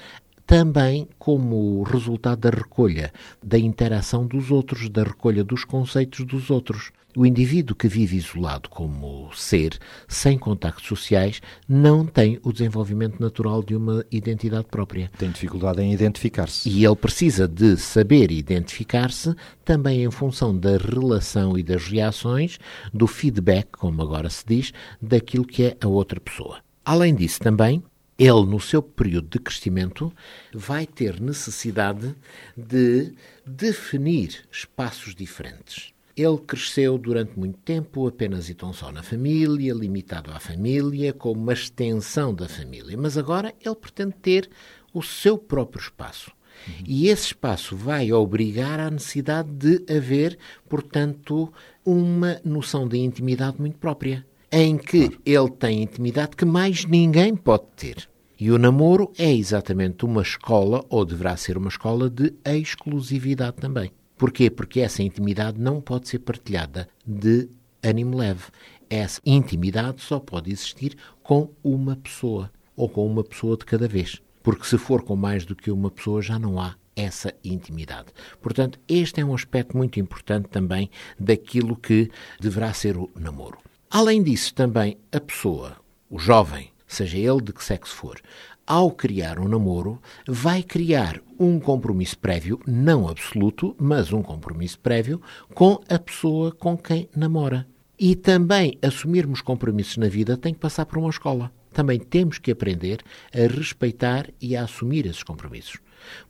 também 0.49 1.07
como 1.19 1.83
resultado 1.83 2.39
da 2.39 2.49
recolha, 2.49 3.13
da 3.43 3.59
interação 3.59 4.25
dos 4.25 4.49
outros, 4.49 4.89
da 4.89 5.03
recolha 5.03 5.43
dos 5.43 5.63
conceitos 5.63 6.25
dos 6.25 6.49
outros. 6.49 6.91
O 7.15 7.23
indivíduo 7.23 7.75
que 7.75 7.87
vive 7.87 8.17
isolado 8.17 8.67
como 8.67 9.29
ser, 9.35 9.77
sem 10.07 10.39
contactos 10.39 10.87
sociais, 10.87 11.39
não 11.67 12.03
tem 12.03 12.39
o 12.41 12.51
desenvolvimento 12.51 13.19
natural 13.19 13.61
de 13.61 13.75
uma 13.75 14.03
identidade 14.09 14.65
própria. 14.65 15.11
Tem 15.19 15.29
dificuldade 15.29 15.83
em 15.83 15.93
identificar-se. 15.93 16.67
E 16.67 16.83
ele 16.83 16.95
precisa 16.95 17.47
de 17.47 17.77
saber 17.77 18.31
identificar-se 18.31 19.35
também 19.63 20.03
em 20.03 20.09
função 20.09 20.57
da 20.57 20.77
relação 20.77 21.59
e 21.59 21.61
das 21.61 21.85
reações, 21.85 22.57
do 22.91 23.05
feedback, 23.05 23.67
como 23.73 24.01
agora 24.01 24.31
se 24.31 24.43
diz, 24.47 24.73
daquilo 24.99 25.45
que 25.45 25.61
é 25.61 25.77
a 25.79 25.87
outra 25.87 26.19
pessoa. 26.19 26.57
Além 26.83 27.13
disso, 27.13 27.39
também 27.39 27.83
ele, 28.19 28.45
no 28.45 28.59
seu 28.59 28.81
período 28.83 29.29
de 29.29 29.39
crescimento, 29.39 30.13
vai 30.53 30.85
ter 30.85 31.21
necessidade 31.21 32.13
de 32.55 33.13
definir 33.45 34.45
espaços 34.51 35.15
diferentes. 35.15 35.93
Ele 36.17 36.37
cresceu 36.37 36.97
durante 36.97 37.39
muito 37.39 37.57
tempo 37.59 38.05
apenas 38.05 38.49
e 38.49 38.53
tão 38.53 38.73
só 38.73 38.91
na 38.91 39.01
família, 39.01 39.73
limitado 39.73 40.31
à 40.31 40.39
família, 40.39 41.13
como 41.13 41.41
uma 41.41 41.53
extensão 41.53 42.33
da 42.33 42.49
família. 42.49 42.97
Mas 42.97 43.17
agora 43.17 43.55
ele 43.65 43.75
pretende 43.75 44.15
ter 44.21 44.49
o 44.93 45.01
seu 45.01 45.37
próprio 45.37 45.81
espaço. 45.81 46.29
Uhum. 46.67 46.83
E 46.85 47.07
esse 47.07 47.27
espaço 47.27 47.73
vai 47.73 48.11
obrigar 48.11 48.81
à 48.81 48.91
necessidade 48.91 49.49
de 49.49 49.85
haver, 49.95 50.37
portanto, 50.67 51.53
uma 51.85 52.41
noção 52.43 52.85
de 52.85 52.97
intimidade 52.97 53.61
muito 53.61 53.77
própria 53.77 54.25
em 54.51 54.77
que 54.77 55.07
claro. 55.07 55.21
ele 55.25 55.51
tem 55.51 55.83
intimidade 55.83 56.35
que 56.35 56.45
mais 56.45 56.85
ninguém 56.85 57.35
pode 57.35 57.65
ter. 57.75 58.09
E 58.39 58.51
o 58.51 58.57
namoro 58.57 59.11
é 59.17 59.33
exatamente 59.33 60.05
uma 60.05 60.21
escola, 60.21 60.85
ou 60.89 61.03
deverá 61.03 61.35
ser 61.35 61.57
uma 61.57 61.67
escola, 61.67 62.09
de 62.09 62.33
exclusividade 62.45 63.57
também. 63.57 63.91
Porquê? 64.17 64.49
Porque 64.49 64.79
essa 64.79 65.03
intimidade 65.03 65.59
não 65.59 65.81
pode 65.81 66.07
ser 66.07 66.19
partilhada 66.19 66.87
de 67.05 67.49
ânimo 67.83 68.17
leve. 68.17 68.45
Essa 68.89 69.21
intimidade 69.25 70.01
só 70.01 70.19
pode 70.19 70.51
existir 70.51 70.95
com 71.21 71.49
uma 71.63 71.95
pessoa, 71.95 72.49
ou 72.75 72.87
com 72.87 73.05
uma 73.05 73.23
pessoa 73.23 73.57
de 73.57 73.65
cada 73.65 73.87
vez. 73.87 74.21
Porque 74.41 74.65
se 74.65 74.77
for 74.77 75.03
com 75.03 75.15
mais 75.15 75.45
do 75.45 75.55
que 75.55 75.69
uma 75.69 75.91
pessoa, 75.91 76.21
já 76.21 76.39
não 76.39 76.59
há 76.59 76.75
essa 76.95 77.33
intimidade. 77.43 78.07
Portanto, 78.41 78.79
este 78.87 79.21
é 79.21 79.25
um 79.25 79.33
aspecto 79.33 79.75
muito 79.75 79.99
importante 79.99 80.47
também 80.49 80.89
daquilo 81.19 81.75
que 81.75 82.09
deverá 82.39 82.73
ser 82.73 82.97
o 82.97 83.09
namoro. 83.17 83.57
Além 83.91 84.21
disso, 84.21 84.53
também 84.53 84.97
a 85.11 85.19
pessoa, 85.19 85.77
o 86.11 86.19
jovem, 86.19 86.69
seja 86.87 87.17
ele 87.17 87.41
de 87.41 87.51
que 87.51 87.63
sexo 87.63 87.95
for, 87.95 88.21
ao 88.65 88.91
criar 88.91 89.39
um 89.39 89.47
namoro, 89.47 89.99
vai 90.27 90.61
criar 90.61 91.19
um 91.39 91.59
compromisso 91.59 92.15
prévio, 92.19 92.59
não 92.67 93.07
absoluto, 93.07 93.75
mas 93.79 94.13
um 94.13 94.21
compromisso 94.21 94.77
prévio, 94.79 95.19
com 95.55 95.81
a 95.89 95.97
pessoa 95.97 96.51
com 96.51 96.77
quem 96.77 97.09
namora. 97.15 97.65
E 97.97 98.15
também 98.15 98.77
assumirmos 98.79 99.41
compromissos 99.41 99.97
na 99.97 100.07
vida 100.07 100.37
tem 100.37 100.53
que 100.53 100.59
passar 100.59 100.85
por 100.85 100.99
uma 100.99 101.09
escola. 101.09 101.51
Também 101.73 101.99
temos 101.99 102.37
que 102.37 102.51
aprender 102.51 102.99
a 103.33 103.51
respeitar 103.51 104.29
e 104.39 104.55
a 104.55 104.65
assumir 104.65 105.07
esses 105.07 105.23
compromissos. 105.23 105.79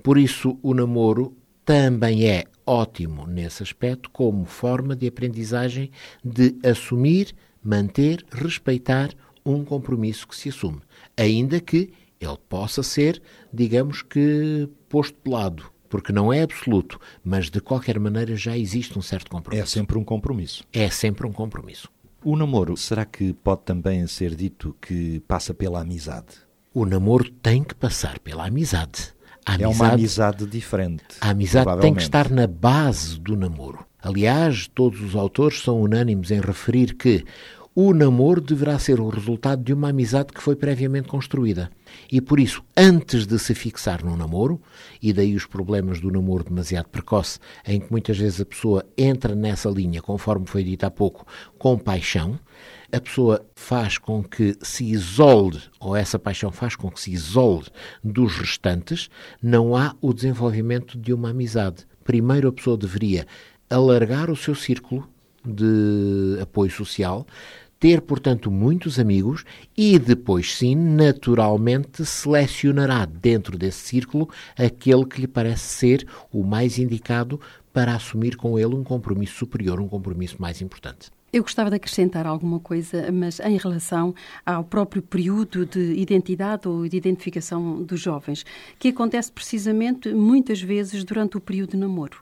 Por 0.01 0.17
isso, 0.17 0.57
o 0.63 0.73
namoro 0.73 1.35
também 1.65 2.25
é 2.25 2.45
ótimo 2.65 3.27
nesse 3.27 3.63
aspecto 3.63 4.09
como 4.11 4.45
forma 4.45 4.95
de 4.95 5.07
aprendizagem 5.07 5.91
de 6.23 6.55
assumir, 6.63 7.35
manter, 7.63 8.25
respeitar 8.31 9.09
um 9.45 9.63
compromisso 9.63 10.27
que 10.27 10.35
se 10.35 10.49
assume, 10.49 10.81
ainda 11.17 11.59
que 11.59 11.91
ele 12.19 12.37
possa 12.49 12.83
ser, 12.83 13.21
digamos 13.51 14.01
que, 14.01 14.69
posto 14.89 15.17
de 15.23 15.31
lado, 15.31 15.63
porque 15.89 16.11
não 16.11 16.31
é 16.31 16.41
absoluto, 16.41 16.99
mas 17.23 17.49
de 17.49 17.59
qualquer 17.59 17.99
maneira 17.99 18.35
já 18.35 18.57
existe 18.57 18.97
um 18.97 19.01
certo 19.01 19.31
compromisso. 19.31 19.63
É 19.63 19.65
sempre 19.65 19.97
um 19.97 20.03
compromisso. 20.03 20.63
É 20.71 20.89
sempre 20.89 21.25
um 21.25 21.31
compromisso. 21.31 21.89
O 22.23 22.35
namoro, 22.35 22.75
será 22.75 23.05
que 23.05 23.33
pode 23.33 23.61
também 23.61 24.05
ser 24.05 24.35
dito 24.35 24.75
que 24.81 25.21
passa 25.21 25.53
pela 25.53 25.81
amizade? 25.81 26.35
O 26.73 26.85
namoro 26.85 27.29
tem 27.41 27.63
que 27.63 27.73
passar 27.73 28.19
pela 28.19 28.45
amizade. 28.45 29.13
amizade 29.45 29.63
é 29.63 29.67
uma 29.67 29.93
amizade 29.93 30.45
diferente. 30.45 31.03
A 31.21 31.29
amizade 31.29 31.81
tem 31.81 31.93
que 31.93 32.01
estar 32.01 32.29
na 32.29 32.45
base 32.45 33.19
do 33.19 33.35
namoro. 33.35 33.85
Aliás, 34.01 34.67
todos 34.67 35.01
os 35.01 35.15
autores 35.15 35.61
são 35.61 35.81
unânimes 35.81 36.31
em 36.31 36.39
referir 36.39 36.95
que 36.95 37.25
o 37.75 37.93
namoro 37.93 38.41
deverá 38.41 38.77
ser 38.79 38.99
o 38.99 39.07
resultado 39.07 39.63
de 39.63 39.73
uma 39.73 39.89
amizade 39.89 40.33
que 40.33 40.41
foi 40.41 40.55
previamente 40.55 41.07
construída. 41.07 41.71
E 42.11 42.19
por 42.19 42.39
isso, 42.39 42.63
antes 42.75 43.25
de 43.25 43.37
se 43.39 43.53
fixar 43.53 44.03
num 44.03 44.17
namoro, 44.17 44.61
e 45.01 45.13
daí 45.13 45.35
os 45.35 45.45
problemas 45.45 46.01
do 46.01 46.11
namoro 46.11 46.43
demasiado 46.43 46.89
precoce, 46.89 47.39
em 47.65 47.79
que 47.79 47.91
muitas 47.91 48.17
vezes 48.17 48.41
a 48.41 48.45
pessoa 48.45 48.85
entra 48.97 49.35
nessa 49.35 49.69
linha, 49.69 50.01
conforme 50.01 50.45
foi 50.45 50.63
dito 50.63 50.83
há 50.83 50.91
pouco, 50.91 51.25
com 51.57 51.77
paixão, 51.77 52.39
a 52.91 52.99
pessoa 52.99 53.45
faz 53.55 53.97
com 53.97 54.23
que 54.23 54.57
se 54.61 54.83
isole, 54.83 55.61
ou 55.79 55.95
essa 55.95 56.19
paixão 56.19 56.51
faz 56.51 56.75
com 56.75 56.89
que 56.89 56.99
se 56.99 57.11
isole 57.11 57.67
dos 58.03 58.35
restantes, 58.35 59.09
não 59.41 59.75
há 59.75 59.95
o 60.01 60.11
desenvolvimento 60.11 60.97
de 60.97 61.13
uma 61.13 61.29
amizade. 61.29 61.87
Primeiro 62.03 62.49
a 62.49 62.51
pessoa 62.51 62.75
deveria 62.75 63.27
alargar 63.69 64.29
o 64.29 64.35
seu 64.35 64.55
círculo 64.55 65.07
de 65.45 66.37
apoio 66.41 66.71
social, 66.71 67.25
ter, 67.79 68.01
portanto, 68.01 68.51
muitos 68.51 68.99
amigos 68.99 69.45
e 69.75 69.97
depois, 69.97 70.53
sim, 70.55 70.75
naturalmente 70.75 72.03
selecionará 72.05 73.05
dentro 73.05 73.57
desse 73.57 73.79
círculo 73.79 74.29
aquele 74.57 75.05
que 75.05 75.21
lhe 75.21 75.27
parece 75.27 75.63
ser 75.63 76.07
o 76.31 76.43
mais 76.43 76.77
indicado 76.77 77.39
para 77.71 77.95
assumir 77.95 78.35
com 78.35 78.59
ele 78.59 78.75
um 78.75 78.83
compromisso 78.83 79.37
superior, 79.37 79.79
um 79.79 79.87
compromisso 79.87 80.35
mais 80.41 80.61
importante. 80.61 81.09
Eu 81.31 81.43
gostava 81.43 81.69
de 81.69 81.75
acrescentar 81.75 82.25
alguma 82.25 82.59
coisa, 82.59 83.11
mas 83.11 83.39
em 83.39 83.55
relação 83.55 84.15
ao 84.43 84.63
próprio 84.63 84.99
período 84.99 85.63
de 85.63 85.93
identidade 85.93 86.67
ou 86.67 86.87
de 86.87 86.97
identificação 86.97 87.83
dos 87.83 87.99
jovens, 87.99 88.43
que 88.79 88.87
acontece 88.87 89.31
precisamente 89.31 90.11
muitas 90.11 90.59
vezes 90.59 91.03
durante 91.03 91.37
o 91.37 91.39
período 91.41 91.71
de 91.71 91.77
namoro. 91.77 92.17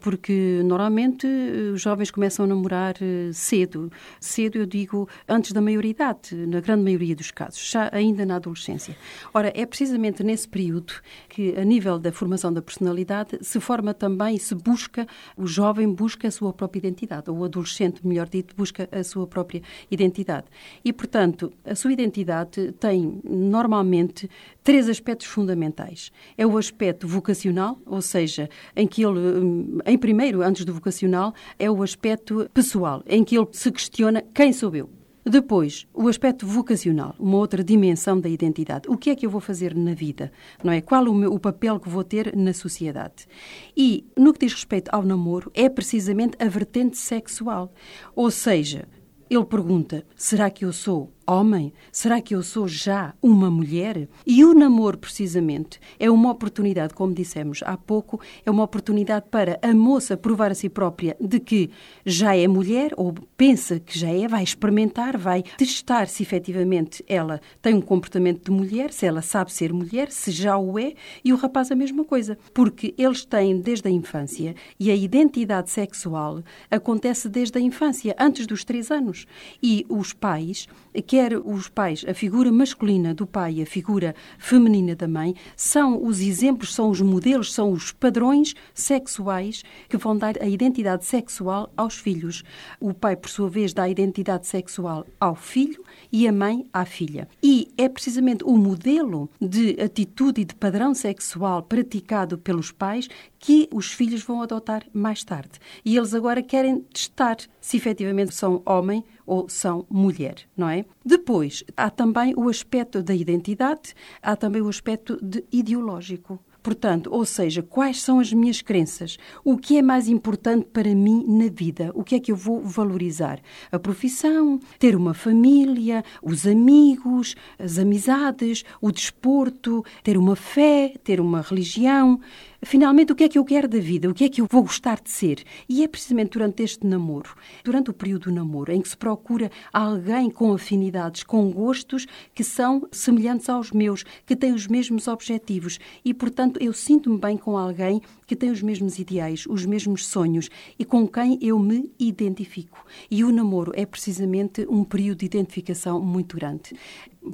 Porque 0.00 0.62
normalmente 0.64 1.26
os 1.74 1.80
jovens 1.80 2.12
começam 2.12 2.44
a 2.44 2.48
namorar 2.48 2.94
eh, 3.00 3.30
cedo. 3.32 3.90
Cedo, 4.20 4.58
eu 4.58 4.66
digo, 4.66 5.08
antes 5.28 5.50
da 5.50 5.60
maioridade, 5.60 6.34
na 6.34 6.60
grande 6.60 6.84
maioria 6.84 7.16
dos 7.16 7.32
casos, 7.32 7.68
já 7.68 7.90
ainda 7.92 8.24
na 8.24 8.36
adolescência. 8.36 8.96
Ora, 9.34 9.52
é 9.56 9.66
precisamente 9.66 10.22
nesse 10.22 10.48
período 10.48 10.92
que, 11.28 11.52
a 11.58 11.64
nível 11.64 11.98
da 11.98 12.12
formação 12.12 12.52
da 12.52 12.62
personalidade, 12.62 13.38
se 13.42 13.58
forma 13.58 13.92
também 13.92 14.38
se 14.38 14.54
busca, 14.54 15.04
o 15.36 15.48
jovem 15.48 15.92
busca 15.92 16.28
a 16.28 16.30
sua 16.30 16.52
própria 16.52 16.78
identidade, 16.78 17.28
ou 17.28 17.38
o 17.38 17.44
adolescente, 17.44 18.06
melhor 18.06 18.28
dito, 18.28 18.51
busca 18.56 18.88
a 18.92 19.02
sua 19.02 19.26
própria 19.26 19.62
identidade. 19.90 20.46
E, 20.84 20.92
portanto, 20.92 21.52
a 21.64 21.74
sua 21.74 21.92
identidade 21.92 22.72
tem 22.72 23.20
normalmente 23.24 24.28
três 24.62 24.88
aspectos 24.88 25.26
fundamentais. 25.26 26.12
É 26.36 26.46
o 26.46 26.56
aspecto 26.56 27.06
vocacional, 27.06 27.78
ou 27.86 28.00
seja, 28.00 28.48
em 28.76 28.86
que 28.86 29.04
ele, 29.04 29.18
hum, 29.18 29.78
em 29.84 29.98
primeiro, 29.98 30.42
antes 30.42 30.64
do 30.64 30.74
vocacional, 30.74 31.34
é 31.58 31.70
o 31.70 31.82
aspecto 31.82 32.48
pessoal, 32.54 33.02
em 33.06 33.24
que 33.24 33.36
ele 33.36 33.48
se 33.52 33.70
questiona 33.70 34.22
quem 34.34 34.52
sou 34.52 34.74
eu. 34.74 35.01
Depois, 35.24 35.86
o 35.94 36.08
aspecto 36.08 36.44
vocacional, 36.46 37.14
uma 37.18 37.36
outra 37.36 37.62
dimensão 37.62 38.20
da 38.20 38.28
identidade. 38.28 38.88
O 38.88 38.96
que 38.96 39.08
é 39.08 39.14
que 39.14 39.24
eu 39.24 39.30
vou 39.30 39.40
fazer 39.40 39.74
na 39.74 39.94
vida? 39.94 40.32
Não 40.64 40.72
é? 40.72 40.80
Qual 40.80 41.04
o, 41.04 41.14
meu, 41.14 41.32
o 41.32 41.38
papel 41.38 41.78
que 41.78 41.88
vou 41.88 42.02
ter 42.02 42.34
na 42.36 42.52
sociedade? 42.52 43.28
E, 43.76 44.04
no 44.16 44.32
que 44.32 44.40
diz 44.40 44.52
respeito 44.52 44.88
ao 44.92 45.04
namoro, 45.04 45.50
é 45.54 45.68
precisamente 45.68 46.36
a 46.42 46.48
vertente 46.48 46.98
sexual. 46.98 47.72
Ou 48.16 48.32
seja, 48.32 48.88
ele 49.30 49.44
pergunta: 49.44 50.04
será 50.16 50.50
que 50.50 50.64
eu 50.64 50.72
sou 50.72 51.12
homem? 51.26 51.72
Será 51.90 52.20
que 52.20 52.34
eu 52.34 52.42
sou 52.42 52.66
já 52.66 53.14
uma 53.22 53.50
mulher? 53.50 54.08
E 54.26 54.44
o 54.44 54.54
namoro, 54.54 54.98
precisamente, 54.98 55.80
é 55.98 56.10
uma 56.10 56.30
oportunidade, 56.30 56.94
como 56.94 57.14
dissemos 57.14 57.62
há 57.64 57.76
pouco, 57.76 58.20
é 58.44 58.50
uma 58.50 58.62
oportunidade 58.62 59.26
para 59.30 59.58
a 59.62 59.74
moça 59.74 60.16
provar 60.16 60.50
a 60.50 60.54
si 60.54 60.68
própria 60.68 61.16
de 61.20 61.40
que 61.40 61.70
já 62.04 62.36
é 62.36 62.46
mulher 62.46 62.92
ou 62.96 63.14
pensa 63.36 63.78
que 63.80 63.98
já 63.98 64.08
é, 64.08 64.26
vai 64.26 64.42
experimentar, 64.42 65.16
vai 65.16 65.42
testar 65.42 66.08
se 66.08 66.22
efetivamente 66.22 67.04
ela 67.08 67.40
tem 67.60 67.74
um 67.74 67.80
comportamento 67.80 68.44
de 68.44 68.50
mulher, 68.50 68.92
se 68.92 69.06
ela 69.06 69.22
sabe 69.22 69.52
ser 69.52 69.72
mulher, 69.72 70.10
se 70.10 70.30
já 70.30 70.56
o 70.56 70.78
é, 70.78 70.94
e 71.24 71.32
o 71.32 71.36
rapaz 71.36 71.70
a 71.70 71.74
mesma 71.74 72.04
coisa, 72.04 72.38
porque 72.52 72.94
eles 72.98 73.24
têm 73.24 73.60
desde 73.60 73.88
a 73.88 73.90
infância 73.90 74.54
e 74.78 74.90
a 74.90 74.94
identidade 74.94 75.70
sexual 75.70 76.42
acontece 76.70 77.28
desde 77.28 77.58
a 77.58 77.60
infância, 77.60 78.14
antes 78.18 78.46
dos 78.46 78.64
três 78.64 78.90
anos. 78.90 79.26
E 79.62 79.86
os 79.88 80.12
pais 80.12 80.68
quer 81.12 81.36
os 81.36 81.68
pais, 81.68 82.06
a 82.08 82.14
figura 82.14 82.50
masculina 82.50 83.12
do 83.12 83.26
pai 83.26 83.56
e 83.56 83.62
a 83.62 83.66
figura 83.66 84.14
feminina 84.38 84.96
da 84.96 85.06
mãe, 85.06 85.34
são 85.54 86.02
os 86.02 86.22
exemplos, 86.22 86.74
são 86.74 86.88
os 86.88 87.02
modelos, 87.02 87.52
são 87.52 87.70
os 87.70 87.92
padrões 87.92 88.54
sexuais 88.72 89.62
que 89.90 89.98
vão 89.98 90.16
dar 90.16 90.42
a 90.42 90.48
identidade 90.48 91.04
sexual 91.04 91.70
aos 91.76 91.98
filhos. 91.98 92.42
O 92.80 92.94
pai, 92.94 93.14
por 93.14 93.28
sua 93.28 93.50
vez, 93.50 93.74
dá 93.74 93.82
a 93.82 93.90
identidade 93.90 94.46
sexual 94.46 95.04
ao 95.20 95.34
filho 95.34 95.84
e 96.10 96.26
a 96.26 96.32
mãe 96.32 96.66
à 96.72 96.86
filha. 96.86 97.28
E 97.42 97.68
é 97.76 97.90
precisamente 97.90 98.42
o 98.42 98.56
modelo 98.56 99.28
de 99.38 99.78
atitude 99.82 100.40
e 100.40 100.44
de 100.46 100.54
padrão 100.54 100.94
sexual 100.94 101.62
praticado 101.62 102.38
pelos 102.38 102.72
pais 102.72 103.06
que 103.38 103.68
os 103.70 103.92
filhos 103.92 104.22
vão 104.22 104.40
adotar 104.40 104.82
mais 104.94 105.22
tarde. 105.22 105.58
E 105.84 105.94
eles 105.94 106.14
agora 106.14 106.42
querem 106.42 106.80
testar 106.80 107.36
se 107.60 107.76
efetivamente 107.76 108.34
são 108.34 108.62
homem 108.64 109.04
ou 109.32 109.48
são 109.48 109.86
mulher, 109.88 110.36
não 110.54 110.68
é? 110.68 110.84
Depois, 111.02 111.64
há 111.74 111.88
também 111.88 112.34
o 112.36 112.50
aspecto 112.50 113.02
da 113.02 113.14
identidade, 113.14 113.94
há 114.20 114.36
também 114.36 114.60
o 114.60 114.68
aspecto 114.68 115.18
de 115.24 115.42
ideológico. 115.50 116.38
Portanto, 116.62 117.10
ou 117.12 117.24
seja, 117.24 117.62
quais 117.62 118.00
são 118.00 118.20
as 118.20 118.32
minhas 118.32 118.62
crenças? 118.62 119.18
O 119.44 119.56
que 119.56 119.76
é 119.76 119.82
mais 119.82 120.08
importante 120.08 120.66
para 120.72 120.94
mim 120.94 121.24
na 121.26 121.48
vida? 121.52 121.90
O 121.94 122.04
que 122.04 122.14
é 122.14 122.20
que 122.20 122.30
eu 122.30 122.36
vou 122.36 122.60
valorizar? 122.60 123.40
A 123.70 123.78
profissão, 123.78 124.60
ter 124.78 124.94
uma 124.94 125.12
família, 125.12 126.04
os 126.22 126.46
amigos, 126.46 127.34
as 127.58 127.78
amizades, 127.78 128.64
o 128.80 128.92
desporto, 128.92 129.84
ter 130.04 130.16
uma 130.16 130.36
fé, 130.36 130.94
ter 131.02 131.20
uma 131.20 131.40
religião. 131.42 132.20
Finalmente, 132.64 133.10
o 133.10 133.16
que 133.16 133.24
é 133.24 133.28
que 133.28 133.38
eu 133.38 133.44
quero 133.44 133.66
da 133.66 133.80
vida? 133.80 134.08
O 134.08 134.14
que 134.14 134.22
é 134.22 134.28
que 134.28 134.40
eu 134.40 134.46
vou 134.48 134.62
gostar 134.62 135.00
de 135.00 135.10
ser? 135.10 135.42
E 135.68 135.82
é 135.82 135.88
precisamente 135.88 136.30
durante 136.30 136.62
este 136.62 136.86
namoro, 136.86 137.34
durante 137.64 137.90
o 137.90 137.92
período 137.92 138.30
do 138.30 138.32
namoro, 138.32 138.70
em 138.70 138.80
que 138.80 138.88
se 138.88 138.96
procura 138.96 139.50
alguém 139.72 140.30
com 140.30 140.52
afinidades, 140.52 141.24
com 141.24 141.50
gostos 141.50 142.06
que 142.32 142.44
são 142.44 142.86
semelhantes 142.92 143.48
aos 143.48 143.72
meus, 143.72 144.04
que 144.24 144.36
têm 144.36 144.52
os 144.52 144.68
mesmos 144.68 145.08
objetivos. 145.08 145.80
E, 146.04 146.14
portanto, 146.52 146.62
eu 146.62 146.72
sinto-me 146.72 147.18
bem 147.18 147.36
com 147.36 147.56
alguém 147.56 148.00
que 148.26 148.36
tem 148.36 148.50
os 148.50 148.62
mesmos 148.62 148.98
ideais, 148.98 149.44
os 149.48 149.64
mesmos 149.64 150.06
sonhos 150.06 150.50
e 150.78 150.84
com 150.84 151.06
quem 151.06 151.38
eu 151.40 151.58
me 151.58 151.90
identifico. 151.98 152.84
E 153.10 153.24
o 153.24 153.32
namoro 153.32 153.72
é 153.74 153.86
precisamente 153.86 154.66
um 154.68 154.84
período 154.84 155.18
de 155.18 155.26
identificação 155.26 156.00
muito 156.00 156.36
grande. 156.36 156.74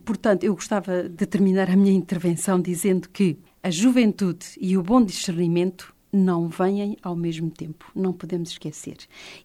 Portanto, 0.04 0.44
eu 0.44 0.54
gostava 0.54 1.08
de 1.08 1.26
terminar 1.26 1.70
a 1.70 1.76
minha 1.76 1.92
intervenção 1.92 2.60
dizendo 2.60 3.08
que 3.08 3.38
a 3.62 3.70
juventude 3.70 4.46
e 4.60 4.76
o 4.76 4.82
bom 4.82 5.02
discernimento 5.02 5.94
não 6.12 6.48
vêm 6.48 6.96
ao 7.02 7.14
mesmo 7.14 7.50
tempo, 7.50 7.90
não 7.94 8.12
podemos 8.12 8.50
esquecer. 8.50 8.96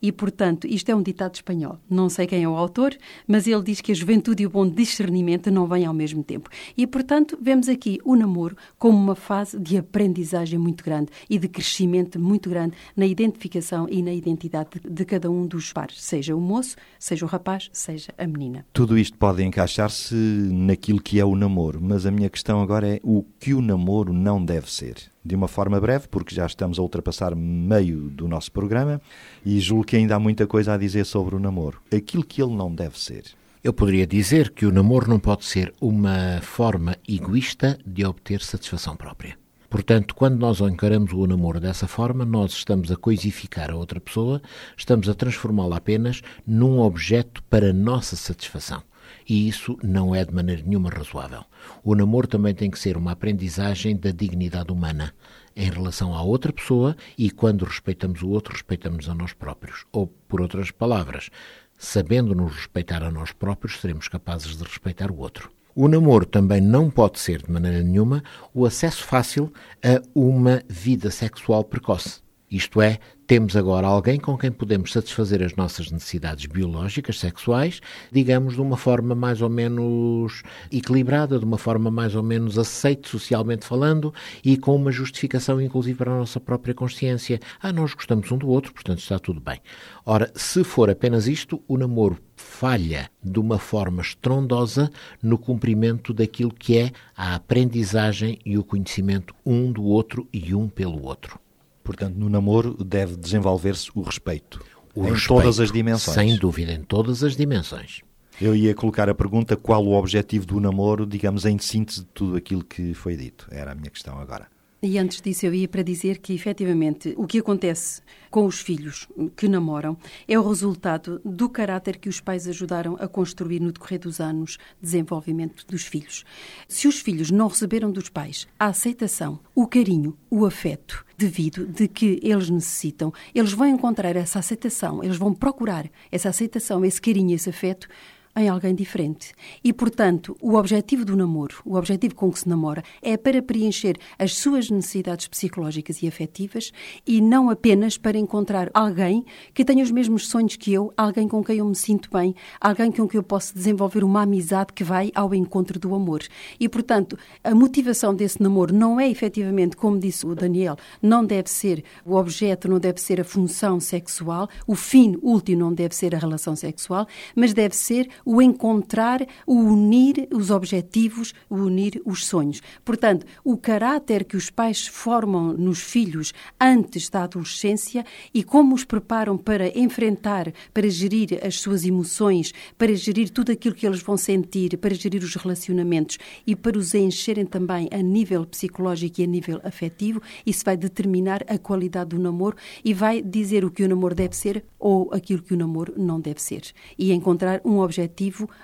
E, 0.01 0.11
portanto, 0.11 0.65
isto 0.67 0.89
é 0.89 0.95
um 0.95 1.01
ditado 1.01 1.35
espanhol. 1.35 1.77
Não 1.89 2.09
sei 2.09 2.27
quem 2.27 2.43
é 2.43 2.47
o 2.47 2.55
autor, 2.55 2.95
mas 3.27 3.47
ele 3.47 3.61
diz 3.63 3.81
que 3.81 3.91
a 3.91 3.95
juventude 3.95 4.43
e 4.43 4.45
o 4.45 4.49
bom 4.49 4.67
discernimento 4.67 5.51
não 5.51 5.67
vêm 5.67 5.85
ao 5.85 5.93
mesmo 5.93 6.23
tempo. 6.23 6.49
E, 6.77 6.87
portanto, 6.87 7.37
vemos 7.41 7.67
aqui 7.67 7.99
o 8.03 8.15
namoro 8.15 8.55
como 8.77 8.97
uma 8.97 9.15
fase 9.15 9.59
de 9.59 9.77
aprendizagem 9.77 10.57
muito 10.57 10.83
grande 10.83 11.11
e 11.29 11.37
de 11.37 11.47
crescimento 11.47 12.19
muito 12.19 12.49
grande 12.49 12.75
na 12.95 13.05
identificação 13.05 13.87
e 13.89 14.01
na 14.01 14.13
identidade 14.13 14.69
de 14.83 15.05
cada 15.05 15.29
um 15.29 15.45
dos 15.45 15.71
pares, 15.73 16.01
seja 16.01 16.35
o 16.35 16.41
moço, 16.41 16.75
seja 16.99 17.25
o 17.25 17.29
rapaz, 17.29 17.69
seja 17.73 18.13
a 18.17 18.25
menina. 18.25 18.65
Tudo 18.73 18.97
isto 18.97 19.17
pode 19.17 19.43
encaixar-se 19.43 20.15
naquilo 20.15 21.01
que 21.01 21.19
é 21.19 21.25
o 21.25 21.35
namoro, 21.35 21.79
mas 21.81 22.05
a 22.05 22.11
minha 22.11 22.29
questão 22.29 22.61
agora 22.61 22.87
é 22.87 22.99
o 23.03 23.23
que 23.39 23.53
o 23.53 23.61
namoro 23.61 24.13
não 24.13 24.43
deve 24.43 24.71
ser. 24.71 25.12
De 25.23 25.35
uma 25.35 25.47
forma 25.47 25.79
breve, 25.79 26.07
porque 26.07 26.35
já 26.35 26.45
estamos 26.45 26.77
a 26.77 26.81
ultrapassar 26.81 27.35
meio 27.35 28.09
do 28.09 28.27
nosso 28.27 28.51
programa 28.51 29.01
e 29.45 29.59
julgo 29.59 29.85
que 29.85 29.95
ainda 29.95 30.15
há 30.15 30.19
muita 30.19 30.45
coisa 30.45 30.73
a 30.73 30.77
dizer 30.77 31.05
sobre 31.05 31.35
o 31.35 31.39
namoro. 31.39 31.81
Aquilo 31.95 32.23
que 32.23 32.41
ele 32.41 32.55
não 32.55 32.73
deve 32.73 32.99
ser. 32.99 33.23
Eu 33.63 33.71
poderia 33.71 34.05
dizer 34.05 34.49
que 34.49 34.65
o 34.65 34.71
namoro 34.71 35.09
não 35.09 35.19
pode 35.19 35.45
ser 35.45 35.73
uma 35.79 36.41
forma 36.41 36.97
egoísta 37.07 37.79
de 37.85 38.03
obter 38.03 38.41
satisfação 38.41 38.95
própria. 38.95 39.37
Portanto, 39.69 40.13
quando 40.13 40.37
nós 40.37 40.59
encaramos 40.59 41.13
o 41.13 41.25
namoro 41.25 41.59
dessa 41.59 41.87
forma, 41.87 42.23
nós 42.23 42.51
estamos 42.51 42.91
a 42.91 42.95
coisificar 42.95 43.71
a 43.71 43.75
outra 43.75 43.99
pessoa, 43.99 44.41
estamos 44.77 45.09
a 45.09 45.15
transformá-la 45.15 45.77
apenas 45.77 46.21
num 46.45 46.79
objeto 46.79 47.41
para 47.49 47.73
nossa 47.73 48.15
satisfação. 48.15 48.83
E 49.27 49.47
isso 49.47 49.77
não 49.81 50.13
é 50.13 50.23
de 50.25 50.31
maneira 50.31 50.61
nenhuma 50.61 50.89
razoável. 50.89 51.43
O 51.83 51.95
namoro 51.95 52.27
também 52.27 52.53
tem 52.53 52.69
que 52.69 52.79
ser 52.79 52.97
uma 52.97 53.11
aprendizagem 53.11 53.95
da 53.95 54.11
dignidade 54.11 54.71
humana 54.71 55.13
em 55.55 55.69
relação 55.69 56.15
à 56.15 56.21
outra 56.21 56.51
pessoa 56.51 56.95
e 57.17 57.29
quando 57.29 57.65
respeitamos 57.65 58.21
o 58.21 58.29
outro, 58.29 58.53
respeitamos 58.53 59.07
a 59.07 59.13
nós 59.13 59.33
próprios. 59.33 59.85
Ou, 59.91 60.07
por 60.27 60.41
outras 60.41 60.71
palavras, 60.71 61.29
sabendo 61.77 62.33
nos 62.33 62.55
respeitar 62.55 63.03
a 63.03 63.11
nós 63.11 63.31
próprios, 63.31 63.79
seremos 63.79 64.07
capazes 64.07 64.57
de 64.57 64.63
respeitar 64.63 65.11
o 65.11 65.17
outro. 65.17 65.51
O 65.75 65.87
namoro 65.87 66.25
também 66.25 66.61
não 66.61 66.89
pode 66.89 67.19
ser, 67.19 67.41
de 67.41 67.51
maneira 67.51 67.81
nenhuma, 67.81 68.23
o 68.53 68.65
acesso 68.65 69.03
fácil 69.03 69.51
a 69.83 70.01
uma 70.13 70.61
vida 70.69 71.09
sexual 71.09 71.63
precoce. 71.63 72.22
Isto 72.53 72.83
é, 72.83 72.99
temos 73.25 73.55
agora 73.55 73.87
alguém 73.87 74.19
com 74.19 74.37
quem 74.37 74.51
podemos 74.51 74.91
satisfazer 74.91 75.41
as 75.41 75.55
nossas 75.55 75.89
necessidades 75.89 76.45
biológicas, 76.45 77.17
sexuais, 77.17 77.81
digamos, 78.11 78.53
de 78.53 78.61
uma 78.61 78.77
forma 78.77 79.15
mais 79.15 79.41
ou 79.41 79.49
menos 79.49 80.43
equilibrada, 80.71 81.39
de 81.39 81.45
uma 81.45 81.57
forma 81.57 81.89
mais 81.89 82.13
ou 82.13 82.21
menos 82.21 82.59
aceite 82.59 83.09
socialmente 83.09 83.65
falando 83.65 84.13
e 84.45 84.55
com 84.55 84.75
uma 84.75 84.91
justificação, 84.91 85.59
inclusive, 85.59 85.97
para 85.97 86.13
a 86.13 86.17
nossa 86.19 86.39
própria 86.39 86.75
consciência. 86.75 87.39
Ah, 87.59 87.73
nós 87.73 87.95
gostamos 87.95 88.31
um 88.31 88.37
do 88.37 88.47
outro, 88.47 88.71
portanto 88.71 88.99
está 88.99 89.17
tudo 89.17 89.41
bem. 89.41 89.59
Ora, 90.05 90.31
se 90.35 90.63
for 90.63 90.91
apenas 90.91 91.27
isto, 91.27 91.59
o 91.67 91.75
namoro 91.75 92.19
falha 92.35 93.09
de 93.23 93.39
uma 93.39 93.57
forma 93.57 94.03
estrondosa 94.03 94.91
no 95.23 95.39
cumprimento 95.39 96.13
daquilo 96.13 96.53
que 96.53 96.77
é 96.77 96.91
a 97.17 97.33
aprendizagem 97.33 98.37
e 98.45 98.59
o 98.59 98.63
conhecimento 98.63 99.33
um 99.43 99.71
do 99.71 99.83
outro 99.83 100.27
e 100.31 100.53
um 100.53 100.69
pelo 100.69 101.03
outro. 101.03 101.39
Portanto, 101.83 102.15
no 102.15 102.29
namoro 102.29 102.81
deve 102.83 103.15
desenvolver-se 103.15 103.91
o 103.93 104.01
respeito. 104.01 104.63
O 104.95 105.05
em 105.05 105.11
respeito, 105.11 105.27
todas 105.27 105.59
as 105.59 105.71
dimensões. 105.71 106.15
Sem 106.15 106.37
dúvida, 106.37 106.71
em 106.71 106.83
todas 106.83 107.23
as 107.23 107.35
dimensões. 107.35 108.01
Eu 108.41 108.55
ia 108.55 108.73
colocar 108.73 109.09
a 109.09 109.13
pergunta 109.13 109.55
qual 109.55 109.85
o 109.85 109.93
objetivo 109.93 110.45
do 110.45 110.59
namoro, 110.59 111.05
digamos, 111.05 111.45
em 111.45 111.57
síntese 111.59 111.99
de 111.99 112.07
tudo 112.07 112.35
aquilo 112.35 112.63
que 112.63 112.93
foi 112.93 113.15
dito. 113.15 113.47
Era 113.51 113.71
a 113.71 113.75
minha 113.75 113.89
questão 113.89 114.17
agora. 114.19 114.47
E 114.85 114.99
antes 114.99 115.21
disso, 115.21 115.45
eu 115.45 115.53
ia 115.53 115.65
para 115.65 115.81
dizer 115.81 116.17
que, 116.17 116.33
efetivamente, 116.33 117.13
o 117.15 117.25
que 117.25 117.39
acontece 117.39 118.01
com 118.29 118.45
os 118.45 118.59
filhos 118.59 119.07
que 119.33 119.47
namoram 119.47 119.97
é 120.27 120.37
o 120.37 120.45
resultado 120.45 121.21
do 121.23 121.47
caráter 121.47 121.97
que 121.97 122.09
os 122.09 122.19
pais 122.19 122.49
ajudaram 122.49 122.97
a 122.99 123.07
construir 123.07 123.61
no 123.61 123.71
decorrer 123.71 123.97
dos 123.97 124.19
anos 124.19 124.57
de 124.81 124.81
desenvolvimento 124.81 125.65
dos 125.65 125.83
filhos. 125.83 126.25
Se 126.67 126.85
os 126.85 126.99
filhos 126.99 127.31
não 127.31 127.47
receberam 127.47 127.93
dos 127.93 128.09
pais 128.09 128.45
a 128.59 128.65
aceitação, 128.65 129.39
o 129.55 129.67
carinho, 129.67 130.17
o 130.29 130.45
afeto 130.45 131.05
devido 131.17 131.65
de 131.65 131.87
que 131.87 132.19
eles 132.21 132.49
necessitam, 132.49 133.13
eles 133.33 133.53
vão 133.53 133.67
encontrar 133.67 134.17
essa 134.17 134.39
aceitação, 134.39 135.01
eles 135.01 135.15
vão 135.15 135.33
procurar 135.33 135.89
essa 136.11 136.27
aceitação, 136.27 136.83
esse 136.83 136.99
carinho, 136.99 137.33
esse 137.33 137.49
afeto 137.49 137.87
em 138.35 138.49
alguém 138.49 138.73
diferente. 138.73 139.33
E, 139.63 139.71
portanto, 139.71 140.35
o 140.41 140.55
objetivo 140.55 141.05
do 141.05 141.15
namoro, 141.15 141.55
o 141.65 141.75
objetivo 141.75 142.15
com 142.15 142.31
que 142.31 142.39
se 142.39 142.49
namora, 142.49 142.83
é 143.01 143.15
para 143.15 143.41
preencher 143.41 143.97
as 144.17 144.35
suas 144.35 144.69
necessidades 144.69 145.27
psicológicas 145.27 146.01
e 146.01 146.07
afetivas 146.07 146.71
e 147.05 147.21
não 147.21 147.49
apenas 147.49 147.97
para 147.97 148.17
encontrar 148.17 148.69
alguém 148.73 149.23
que 149.53 149.63
tenha 149.63 149.83
os 149.83 149.91
mesmos 149.91 150.27
sonhos 150.27 150.55
que 150.55 150.73
eu, 150.73 150.91
alguém 150.97 151.27
com 151.27 151.43
quem 151.43 151.57
eu 151.57 151.65
me 151.65 151.75
sinto 151.75 152.09
bem, 152.11 152.35
alguém 152.59 152.91
com 152.91 153.07
quem 153.07 153.17
eu 153.17 153.23
posso 153.23 153.53
desenvolver 153.53 154.03
uma 154.03 154.23
amizade 154.23 154.73
que 154.73 154.83
vai 154.83 155.11
ao 155.13 155.33
encontro 155.33 155.79
do 155.79 155.93
amor. 155.93 156.23
E, 156.59 156.67
portanto, 156.67 157.17
a 157.43 157.53
motivação 157.53 158.15
desse 158.15 158.41
namoro 158.41 158.73
não 158.73 158.99
é 158.99 159.09
efetivamente, 159.09 159.77
como 159.77 159.99
disse 159.99 160.25
o 160.25 160.33
Daniel, 160.33 160.75
não 161.01 161.23
deve 161.23 161.49
ser 161.49 161.83
o 162.05 162.15
objeto, 162.15 162.67
não 162.67 162.79
deve 162.79 162.99
ser 162.99 163.21
a 163.21 163.23
função 163.23 163.79
sexual, 163.79 164.49
o 164.65 164.75
fim 164.75 165.17
último 165.21 165.61
não 165.61 165.73
deve 165.73 165.95
ser 165.95 166.15
a 166.15 166.17
relação 166.17 166.55
sexual, 166.55 167.07
mas 167.35 167.53
deve 167.53 167.75
ser 167.75 168.09
o 168.25 168.41
encontrar, 168.41 169.25
o 169.45 169.55
unir 169.55 170.27
os 170.31 170.49
objetivos, 170.49 171.33
o 171.49 171.55
unir 171.55 172.01
os 172.05 172.25
sonhos. 172.25 172.61
Portanto, 172.83 173.25
o 173.43 173.57
caráter 173.57 174.23
que 174.23 174.37
os 174.37 174.49
pais 174.49 174.87
formam 174.87 175.53
nos 175.53 175.81
filhos 175.81 176.33
antes 176.59 177.09
da 177.09 177.23
adolescência 177.23 178.05
e 178.33 178.43
como 178.43 178.75
os 178.75 178.83
preparam 178.83 179.37
para 179.37 179.77
enfrentar, 179.77 180.51
para 180.73 180.89
gerir 180.89 181.39
as 181.45 181.59
suas 181.59 181.85
emoções, 181.85 182.53
para 182.77 182.93
gerir 182.95 183.29
tudo 183.29 183.51
aquilo 183.51 183.75
que 183.75 183.85
eles 183.85 184.01
vão 184.01 184.17
sentir, 184.17 184.77
para 184.77 184.93
gerir 184.93 185.23
os 185.23 185.35
relacionamentos 185.35 186.17
e 186.45 186.55
para 186.55 186.77
os 186.77 186.93
encherem 186.93 187.45
também 187.45 187.89
a 187.91 188.01
nível 188.01 188.45
psicológico 188.45 189.21
e 189.21 189.23
a 189.23 189.27
nível 189.27 189.59
afetivo, 189.63 190.21
isso 190.45 190.63
vai 190.65 190.77
determinar 190.77 191.43
a 191.47 191.57
qualidade 191.57 192.11
do 192.11 192.19
namoro 192.19 192.55
e 192.83 192.93
vai 192.93 193.21
dizer 193.21 193.65
o 193.65 193.71
que 193.71 193.83
o 193.83 193.89
namoro 193.89 194.15
deve 194.15 194.35
ser 194.35 194.63
ou 194.79 195.09
aquilo 195.13 195.41
que 195.41 195.53
o 195.53 195.57
namoro 195.57 195.93
não 195.97 196.19
deve 196.19 196.41
ser. 196.41 196.61
E 196.97 197.11
encontrar 197.11 197.61
um 197.65 197.79
objetivo 197.79 198.12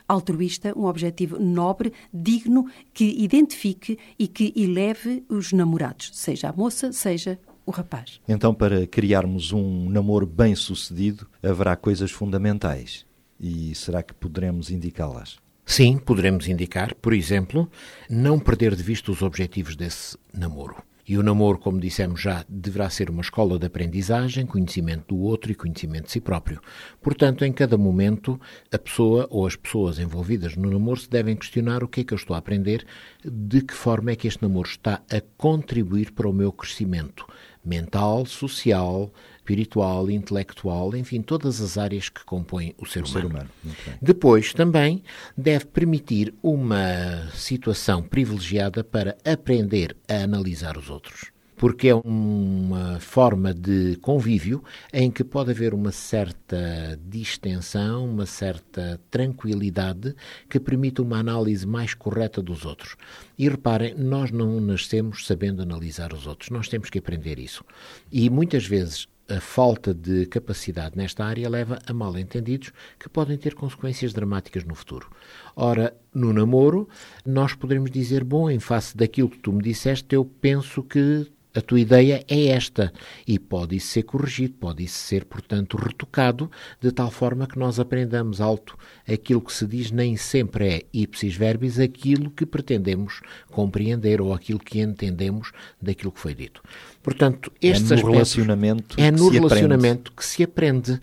altruísta, 0.08 0.74
um 0.78 0.86
objetivo 0.86 1.40
nobre, 1.40 1.94
digno, 2.14 2.68
que 2.94 3.06
identifique 3.06 3.98
e 4.18 4.28
que 4.28 4.54
eleve 4.56 5.24
os 5.30 5.52
namorados, 5.52 6.12
seja 6.14 6.50
a 6.50 6.54
moça, 6.54 6.92
seja 6.92 7.40
o 7.66 7.72
rapaz. 7.72 8.20
Então, 8.28 8.54
para 8.54 8.88
criarmos 8.88 9.52
um 9.52 9.90
namoro 9.90 10.26
bem 10.26 10.56
sucedido, 10.56 11.28
haverá 11.44 11.76
coisas 11.76 12.12
fundamentais. 12.12 13.06
E 13.40 13.74
será 13.76 14.04
que 14.04 14.14
poderemos 14.14 14.70
indicá-las? 14.70 15.38
Sim, 15.66 15.98
poderemos 15.98 16.48
indicar, 16.48 16.96
por 16.96 17.14
exemplo, 17.14 17.70
não 18.10 18.40
perder 18.40 18.76
de 18.76 18.82
vista 18.82 19.12
os 19.12 19.22
objetivos 19.22 19.76
desse 19.76 20.18
namoro. 20.34 20.76
E 21.10 21.18
o 21.18 21.24
namoro, 21.24 21.58
como 21.58 21.80
dissemos 21.80 22.22
já, 22.22 22.46
deverá 22.48 22.88
ser 22.88 23.10
uma 23.10 23.22
escola 23.22 23.58
de 23.58 23.66
aprendizagem, 23.66 24.46
conhecimento 24.46 25.16
do 25.16 25.22
outro 25.22 25.52
e 25.52 25.56
conhecimento 25.56 26.06
de 26.06 26.12
si 26.12 26.22
próprio. 26.22 26.62
Portanto, 27.02 27.44
em 27.44 27.52
cada 27.52 27.80
momento, 27.80 28.40
a 28.72 28.78
pessoa 28.78 29.26
ou 29.32 29.48
as 29.48 29.56
pessoas 29.56 29.98
envolvidas 29.98 30.56
no 30.56 30.70
namoro 30.70 31.00
se 31.00 31.10
devem 31.10 31.36
questionar 31.36 31.84
o 31.84 31.88
que 31.88 32.02
é 32.02 32.04
que 32.04 32.14
eu 32.14 32.16
estou 32.16 32.36
a 32.36 32.38
aprender, 32.38 32.86
de 33.26 33.64
que 33.64 33.74
forma 33.74 34.12
é 34.12 34.16
que 34.16 34.28
este 34.28 34.44
namoro 34.44 34.70
está 34.70 35.02
a 35.12 35.20
contribuir 35.36 36.12
para 36.12 36.30
o 36.30 36.34
meu 36.34 36.52
crescimento 36.52 37.26
mental, 37.66 38.28
social, 38.28 39.12
espiritual, 39.50 40.10
intelectual, 40.12 40.96
enfim, 40.96 41.22
todas 41.22 41.60
as 41.60 41.78
áreas 41.78 42.08
que 42.08 42.24
compõem 42.24 42.76
o 42.78 42.86
ser 42.86 43.04
O 43.04 43.08
humano. 43.08 43.22
ser 43.22 43.26
humano. 43.26 43.50
Depois, 44.02 44.54
também 44.54 45.04
deve 45.36 45.66
permitir 45.66 46.34
uma 46.44 47.28
situação 47.34 48.04
privilegiada 48.04 48.84
para 48.84 49.18
aprender 49.26 49.96
a 50.08 50.24
analisar 50.24 50.78
os 50.78 50.90
outros. 50.90 51.32
Porque 51.56 51.90
é 51.90 51.96
uma 51.96 53.02
forma 53.02 53.54
de 53.54 53.98
convívio 53.98 54.64
em 54.94 55.12
que 55.12 55.26
pode 55.26 55.52
haver 55.52 55.74
uma 55.74 55.92
certa 55.92 56.98
distensão, 57.06 58.06
uma 58.06 58.26
certa 58.26 58.98
tranquilidade 59.12 60.16
que 60.50 60.58
permite 60.58 61.02
uma 61.02 61.18
análise 61.18 61.68
mais 61.68 61.94
correta 61.94 62.42
dos 62.42 62.64
outros. 62.64 62.96
E 63.38 63.50
reparem, 63.50 63.94
nós 63.94 64.32
não 64.32 64.62
nascemos 64.62 65.28
sabendo 65.28 65.62
analisar 65.62 66.14
os 66.14 66.26
outros, 66.26 66.50
nós 66.50 66.70
temos 66.70 66.90
que 66.90 67.00
aprender 67.00 67.38
isso. 67.40 67.66
E 68.10 68.30
muitas 68.30 68.66
vezes 68.66 69.06
a 69.30 69.40
falta 69.40 69.94
de 69.94 70.26
capacidade 70.26 70.98
nesta 70.98 71.24
área 71.24 71.48
leva 71.48 71.80
a 71.86 71.94
mal-entendidos 71.94 72.72
que 72.98 73.08
podem 73.08 73.38
ter 73.38 73.54
consequências 73.54 74.12
dramáticas 74.12 74.64
no 74.64 74.74
futuro. 74.74 75.10
Ora, 75.56 75.96
no 76.14 76.34
namoro, 76.34 76.90
nós 77.26 77.54
poderemos 77.54 77.92
dizer: 77.92 78.24
bom, 78.24 78.50
em 78.50 78.60
face 78.60 78.98
daquilo 78.98 79.30
que 79.30 79.38
tu 79.38 79.54
me 79.54 79.62
disseste, 79.62 80.16
eu 80.16 80.26
penso 80.26 80.82
que 80.82 81.32
a 81.54 81.62
tua 81.62 81.80
ideia 81.80 82.24
é 82.28 82.48
esta. 82.48 82.94
E 83.28 83.40
pode 83.40 83.76
isso 83.76 83.88
ser 83.88 84.04
corrigido, 84.04 84.54
pode 84.54 84.84
isso 84.84 84.98
ser, 84.98 85.26
portanto, 85.26 85.78
retocado, 85.78 86.50
de 86.80 86.92
tal 86.92 87.10
forma 87.10 87.48
que 87.48 87.58
nós 87.58 87.80
aprendamos 87.80 88.40
alto 88.40 88.78
aquilo 89.08 89.42
que 89.42 89.52
se 89.52 89.66
diz 89.66 89.92
nem 89.92 90.16
sempre 90.16 90.68
é 90.68 90.86
ipsis 90.94 91.36
verbis 91.36 91.80
aquilo 91.80 92.30
que 92.30 92.46
pretendemos 92.46 93.22
compreender 93.52 94.22
ou 94.22 94.34
aquilo 94.34 94.60
que 94.60 94.80
entendemos 94.80 95.52
daquilo 95.82 96.12
que 96.12 96.20
foi 96.20 96.36
dito. 96.36 96.62
Portanto, 97.02 97.52
estes 97.62 97.92
é 97.92 97.96
no 97.96 98.12
relacionamento 98.12 98.96
é 98.98 99.06
que 99.06 99.12
no 99.12 99.30
se 99.30 99.32
relacionamento 99.32 100.12
que 100.12 100.26
se 100.26 100.44
aprende 100.44 101.00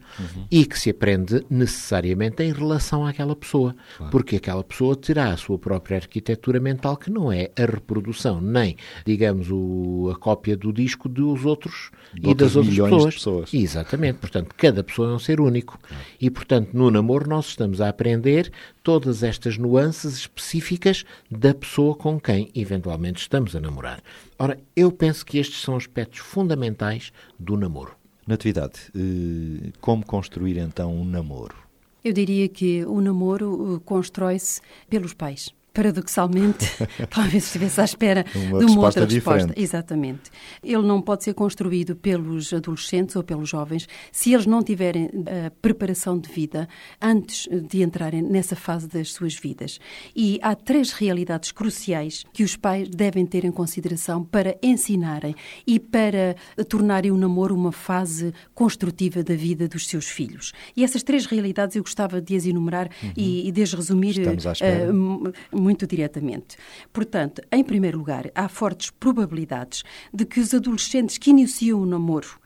e 0.50 0.64
que 0.66 0.78
se 0.78 0.90
aprende 0.90 1.44
necessariamente 1.48 2.42
em 2.42 2.52
relação 2.52 3.06
àquela 3.06 3.34
pessoa, 3.34 3.74
porque 4.10 4.36
aquela 4.36 4.62
pessoa 4.62 4.94
terá 4.94 5.32
a 5.32 5.36
sua 5.36 5.58
própria 5.58 5.96
arquitetura 5.96 6.60
mental 6.60 6.96
que 6.96 7.10
não 7.10 7.32
é 7.32 7.50
a 7.56 7.64
reprodução, 7.64 8.40
nem, 8.40 8.76
digamos, 9.06 9.48
o, 9.50 10.10
a 10.14 10.18
cópia 10.18 10.56
do 10.56 10.72
disco 10.72 11.08
dos 11.08 11.44
outros 11.44 11.90
De 12.12 12.30
e 12.30 12.34
das 12.34 12.56
outras 12.56 12.74
pessoas. 12.74 13.14
pessoas. 13.14 13.54
Exatamente. 13.54 14.18
Portanto, 14.18 14.54
cada 14.56 14.84
pessoa 14.84 15.10
é 15.10 15.14
um 15.14 15.18
ser 15.18 15.40
único. 15.40 15.78
E, 16.20 16.30
portanto, 16.30 16.70
no 16.74 16.90
namoro 16.90 17.28
nós 17.28 17.46
estamos 17.46 17.80
a 17.80 17.88
aprender 17.88 18.52
todas 18.86 19.24
estas 19.24 19.58
nuances 19.58 20.14
específicas 20.14 21.04
da 21.28 21.52
pessoa 21.52 21.96
com 21.96 22.20
quem 22.20 22.52
eventualmente 22.54 23.20
estamos 23.20 23.56
a 23.56 23.60
namorar. 23.60 24.00
Ora, 24.38 24.60
eu 24.76 24.92
penso 24.92 25.26
que 25.26 25.38
estes 25.38 25.60
são 25.60 25.74
aspectos 25.76 26.20
fundamentais 26.20 27.12
do 27.36 27.56
namoro. 27.56 27.96
Natividade, 28.24 28.78
eh, 28.94 29.72
como 29.80 30.06
construir 30.06 30.56
então 30.58 30.94
um 30.94 31.04
namoro? 31.04 31.56
Eu 32.04 32.12
diria 32.12 32.48
que 32.48 32.84
o 32.84 33.00
namoro 33.00 33.74
uh, 33.74 33.80
constrói-se 33.80 34.60
pelos 34.88 35.12
pais. 35.12 35.52
Paradoxalmente, 35.76 36.66
talvez 37.10 37.44
estivesse 37.44 37.80
à 37.80 37.84
espera 37.84 38.24
Uma 38.34 38.58
de 38.58 38.64
uma 38.64 38.84
outra 38.86 39.04
resposta 39.04 39.04
resposta. 39.04 39.40
diferente. 39.46 39.60
Exatamente. 39.62 40.22
Ele 40.64 40.82
não 40.82 41.02
pode 41.02 41.22
ser 41.24 41.34
construído 41.34 41.94
pelos 41.94 42.52
adolescentes 42.52 43.14
ou 43.14 43.22
pelos 43.22 43.48
jovens 43.48 43.86
se 44.10 44.32
eles 44.32 44.46
não 44.46 44.62
tiverem 44.62 45.10
a 45.46 45.50
preparação 45.62 46.18
de 46.18 46.28
vida 46.30 46.66
antes 47.00 47.46
de 47.68 47.82
entrarem 47.82 48.22
nessa 48.22 48.56
fase 48.56 48.88
das 48.88 49.12
suas 49.12 49.34
vidas. 49.34 49.78
E 50.14 50.38
há 50.42 50.54
três 50.54 50.92
realidades 50.92 51.52
cruciais 51.52 52.24
que 52.32 52.42
os 52.42 52.56
pais 52.56 52.88
devem 52.88 53.26
ter 53.26 53.44
em 53.44 53.52
consideração 53.52 54.24
para 54.24 54.56
ensinarem 54.62 55.34
e 55.66 55.78
para 55.78 56.34
tornarem 56.68 57.10
o 57.10 57.16
namoro 57.16 57.54
uma 57.54 57.70
fase 57.72 58.32
construtiva 58.54 59.22
da 59.22 59.34
vida 59.34 59.68
dos 59.68 59.86
seus 59.86 60.06
filhos. 60.06 60.52
E 60.74 60.82
essas 60.82 61.02
três 61.02 61.26
realidades 61.26 61.76
eu 61.76 61.82
gostava 61.82 62.20
de 62.20 62.34
as 62.34 62.46
enumerar 62.46 62.88
e, 63.16 63.46
e 63.46 63.52
de 63.52 63.62
as 63.62 63.72
resumir 63.74 64.18
Estamos 64.18 64.46
à 64.46 64.50
eh, 64.50 64.52
espera. 64.52 64.88
m- 64.92 65.32
muito 65.66 65.84
diretamente. 65.84 66.56
Portanto, 66.92 67.42
em 67.50 67.64
primeiro 67.64 67.98
lugar, 67.98 68.30
há 68.36 68.48
fortes 68.48 68.88
probabilidades 68.90 69.82
de 70.14 70.24
que 70.24 70.38
os 70.38 70.54
adolescentes 70.54 71.18
que 71.18 71.30
iniciam 71.30 71.80
o 71.80 71.86
namoro 71.86 72.38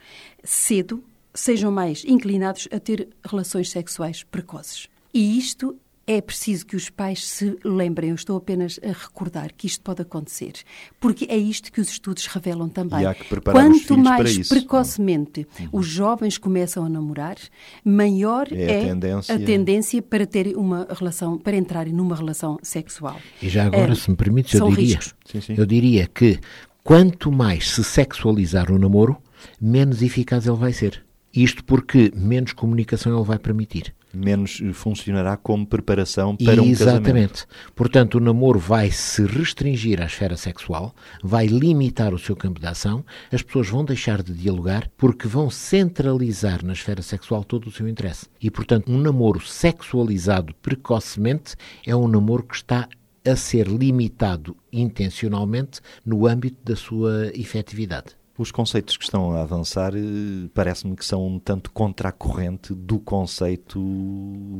cedo 0.42 1.04
sejam 1.34 1.70
mais 1.70 2.02
inclinados 2.06 2.66
a 2.72 2.80
ter 2.80 3.10
relações 3.22 3.70
sexuais 3.70 4.22
precoces. 4.22 4.88
E 5.12 5.36
isto 5.36 5.78
é 6.10 6.20
preciso 6.20 6.66
que 6.66 6.74
os 6.74 6.90
pais 6.90 7.24
se 7.24 7.56
lembrem. 7.64 8.10
Eu 8.10 8.16
estou 8.16 8.36
apenas 8.36 8.80
a 8.82 8.88
recordar 8.88 9.52
que 9.56 9.68
isto 9.68 9.80
pode 9.80 10.02
acontecer, 10.02 10.54
porque 10.98 11.24
é 11.30 11.36
isto 11.36 11.70
que 11.70 11.80
os 11.80 11.88
estudos 11.88 12.26
revelam 12.26 12.68
também. 12.68 13.02
E 13.02 13.06
há 13.06 13.14
que 13.14 13.24
preparar 13.28 13.62
os 13.62 13.68
Quanto 13.68 13.86
filhos 13.86 14.02
para 14.02 14.18
mais 14.18 14.30
isso, 14.36 14.52
não 14.52 14.58
é? 14.58 14.60
precocemente 14.60 15.46
os 15.70 15.86
jovens 15.86 16.36
começam 16.36 16.84
a 16.84 16.88
namorar, 16.88 17.36
maior 17.84 18.48
É 18.50 18.56
a 18.56 18.70
é, 18.72 18.84
tendência. 18.86 19.34
a 19.36 19.38
tendência 19.38 20.02
para 20.02 20.26
terem 20.26 20.56
uma 20.56 20.88
relação, 20.90 21.38
para 21.38 21.56
entrarem 21.56 21.92
numa 21.92 22.16
relação 22.16 22.58
sexual. 22.60 23.16
E 23.40 23.48
já 23.48 23.66
agora, 23.66 23.92
É, 23.92 23.94
se 23.94 24.10
me 24.10 24.16
permites, 24.16 24.52
eu 24.58 24.68
diria. 24.68 24.98
Sim, 25.24 25.40
sim. 25.40 25.54
eu 25.56 25.64
diria 25.64 26.08
que 26.08 26.40
quanto 26.82 27.30
mais 27.30 27.70
se 27.70 27.84
sexualizar 27.84 28.72
o 28.72 28.78
namoro, 28.80 29.16
menos 29.60 30.02
eficaz 30.02 30.44
ele 30.44 30.56
vai 30.56 30.72
ser. 30.72 31.04
Isto 31.32 31.62
porque 31.62 32.10
menos 32.16 32.52
comunicação 32.52 33.16
ele 33.16 33.24
vai 33.24 33.38
permitir. 33.38 33.94
Menos 34.12 34.60
funcionará 34.74 35.36
como 35.36 35.66
preparação 35.66 36.36
para 36.36 36.62
um 36.62 36.70
casamento. 36.70 36.82
Exatamente. 36.82 37.46
Portanto, 37.74 38.16
o 38.16 38.20
namoro 38.20 38.58
vai 38.58 38.90
se 38.90 39.24
restringir 39.24 40.02
à 40.02 40.06
esfera 40.06 40.36
sexual, 40.36 40.94
vai 41.22 41.46
limitar 41.46 42.12
o 42.12 42.18
seu 42.18 42.34
campo 42.34 42.60
de 42.60 42.66
ação, 42.66 43.04
as 43.30 43.42
pessoas 43.42 43.68
vão 43.68 43.84
deixar 43.84 44.22
de 44.22 44.32
dialogar 44.32 44.90
porque 44.96 45.28
vão 45.28 45.50
centralizar 45.50 46.64
na 46.64 46.72
esfera 46.72 47.02
sexual 47.02 47.44
todo 47.44 47.68
o 47.68 47.72
seu 47.72 47.88
interesse. 47.88 48.26
E, 48.40 48.50
portanto, 48.50 48.90
um 48.90 48.98
namoro 48.98 49.40
sexualizado 49.40 50.54
precocemente 50.60 51.54
é 51.86 51.94
um 51.94 52.08
namoro 52.08 52.42
que 52.42 52.56
está 52.56 52.88
a 53.24 53.36
ser 53.36 53.68
limitado 53.68 54.56
intencionalmente 54.72 55.80
no 56.04 56.26
âmbito 56.26 56.58
da 56.64 56.74
sua 56.74 57.30
efetividade. 57.34 58.19
Os 58.40 58.50
conceitos 58.50 58.96
que 58.96 59.04
estão 59.04 59.32
a 59.32 59.42
avançar 59.42 59.92
eh, 59.94 60.48
parece-me 60.54 60.96
que 60.96 61.04
são 61.04 61.26
um 61.26 61.38
tanto 61.38 61.70
contra 61.70 62.08
a 62.08 62.12
corrente 62.12 62.72
do 62.72 62.98
conceito 62.98 63.78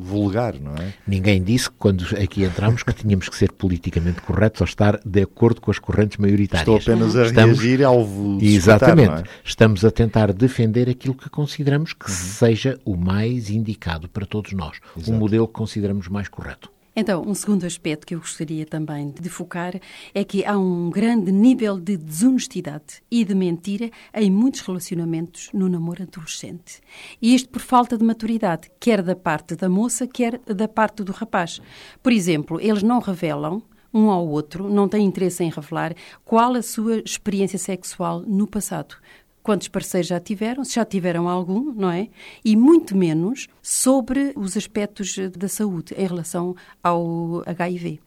vulgar, 0.01 0.61
não 0.61 0.75
é? 0.75 0.93
Ninguém 1.07 1.43
disse, 1.43 1.71
quando 1.71 2.05
aqui 2.23 2.45
entramos, 2.45 2.83
que 2.83 2.93
tínhamos 2.93 3.31
que 3.31 3.37
ser 3.37 3.51
politicamente 3.53 4.21
corretos 4.21 4.61
ou 4.61 4.66
estar 4.66 5.01
de 5.03 5.23
acordo 5.23 5.62
com 5.62 5.71
as 5.71 5.79
correntes 5.79 6.19
maioritárias. 6.19 6.79
Estou 6.79 6.95
apenas 6.95 7.16
a 7.16 7.25
Estamos- 7.25 7.59
reagir 7.59 7.83
ao 7.83 8.05
vos 8.05 8.43
Exatamente. 8.43 9.09
escutar, 9.12 9.27
é? 9.27 9.31
Estamos 9.49 9.85
a 9.87 9.90
tentar 9.90 10.33
defender 10.35 10.90
aquilo 10.90 11.14
que 11.14 11.31
consideramos 11.31 11.95
que 11.95 12.11
seja 12.11 12.79
o 12.85 12.97
mais 12.97 13.49
indicado 13.49 14.11
para 14.11 14.27
todos 14.27 14.53
nós. 14.53 14.77
Exato. 14.95 15.11
Um 15.11 15.19
modelo 15.19 15.47
que 15.49 15.55
consideramos 15.55 16.07
mais 16.07 16.29
correto. 16.29 16.71
Então, 17.01 17.25
um 17.27 17.35
segundo 17.35 17.65
aspecto 17.65 18.07
que 18.07 18.15
eu 18.15 18.19
gostaria 18.19 18.67
também 18.67 19.11
de 19.11 19.31
focar 19.31 19.81
é 20.13 20.23
que 20.23 20.45
há 20.45 20.59
um 20.59 20.91
grande 20.91 21.33
nível 21.33 21.81
de 21.81 21.97
desonestidade 21.97 23.03
e 23.11 23.25
de 23.25 23.35
mentira 23.35 23.91
em 24.13 24.31
muitos 24.31 24.61
relacionamentos 24.61 25.49
no 25.55 25.67
namoro 25.67 26.03
adolescente. 26.03 26.83
E 27.23 27.35
isto 27.35 27.49
por 27.49 27.63
falta 27.63 27.97
de 27.97 28.05
maturidade, 28.05 28.71
quer 28.79 29.01
da 29.01 29.17
parte 29.17 29.57
da 29.57 29.67
moça, 29.67 30.07
quer 30.07 30.41
da 30.41 30.69
parte 30.69 31.03
do 31.03 31.11
rapaz. 31.11 31.63
Por 32.03 32.13
exemplo, 32.13 32.61
eles 32.61 32.83
não 32.83 32.99
revelam 32.99 33.63
um 33.95 34.11
ao 34.11 34.29
outro, 34.29 34.69
não 34.69 34.87
têm 34.87 35.07
interesse 35.07 35.43
em 35.43 35.49
revelar 35.51 35.95
qual 36.23 36.55
a 36.55 36.61
sua 36.61 36.99
experiência 36.99 37.59
sexual 37.59 38.21
no 38.21 38.47
passado. 38.47 38.95
Quantos 39.42 39.68
parceiros 39.68 40.09
já 40.09 40.20
tiveram, 40.20 40.64
se 40.64 40.74
já 40.74 40.85
tiveram 40.85 41.29
algum, 41.29 41.72
não 41.72 41.90
é? 41.90 42.09
E 42.44 42.55
muito 42.57 42.96
menos 42.96 43.48
sobre 43.62 44.33
os 44.37 44.57
aspectos 44.57 45.16
da 45.37 45.48
saúde 45.48 45.94
em 45.96 46.07
relação 46.07 46.55
ao 46.83 47.42
HIV. 47.46 48.00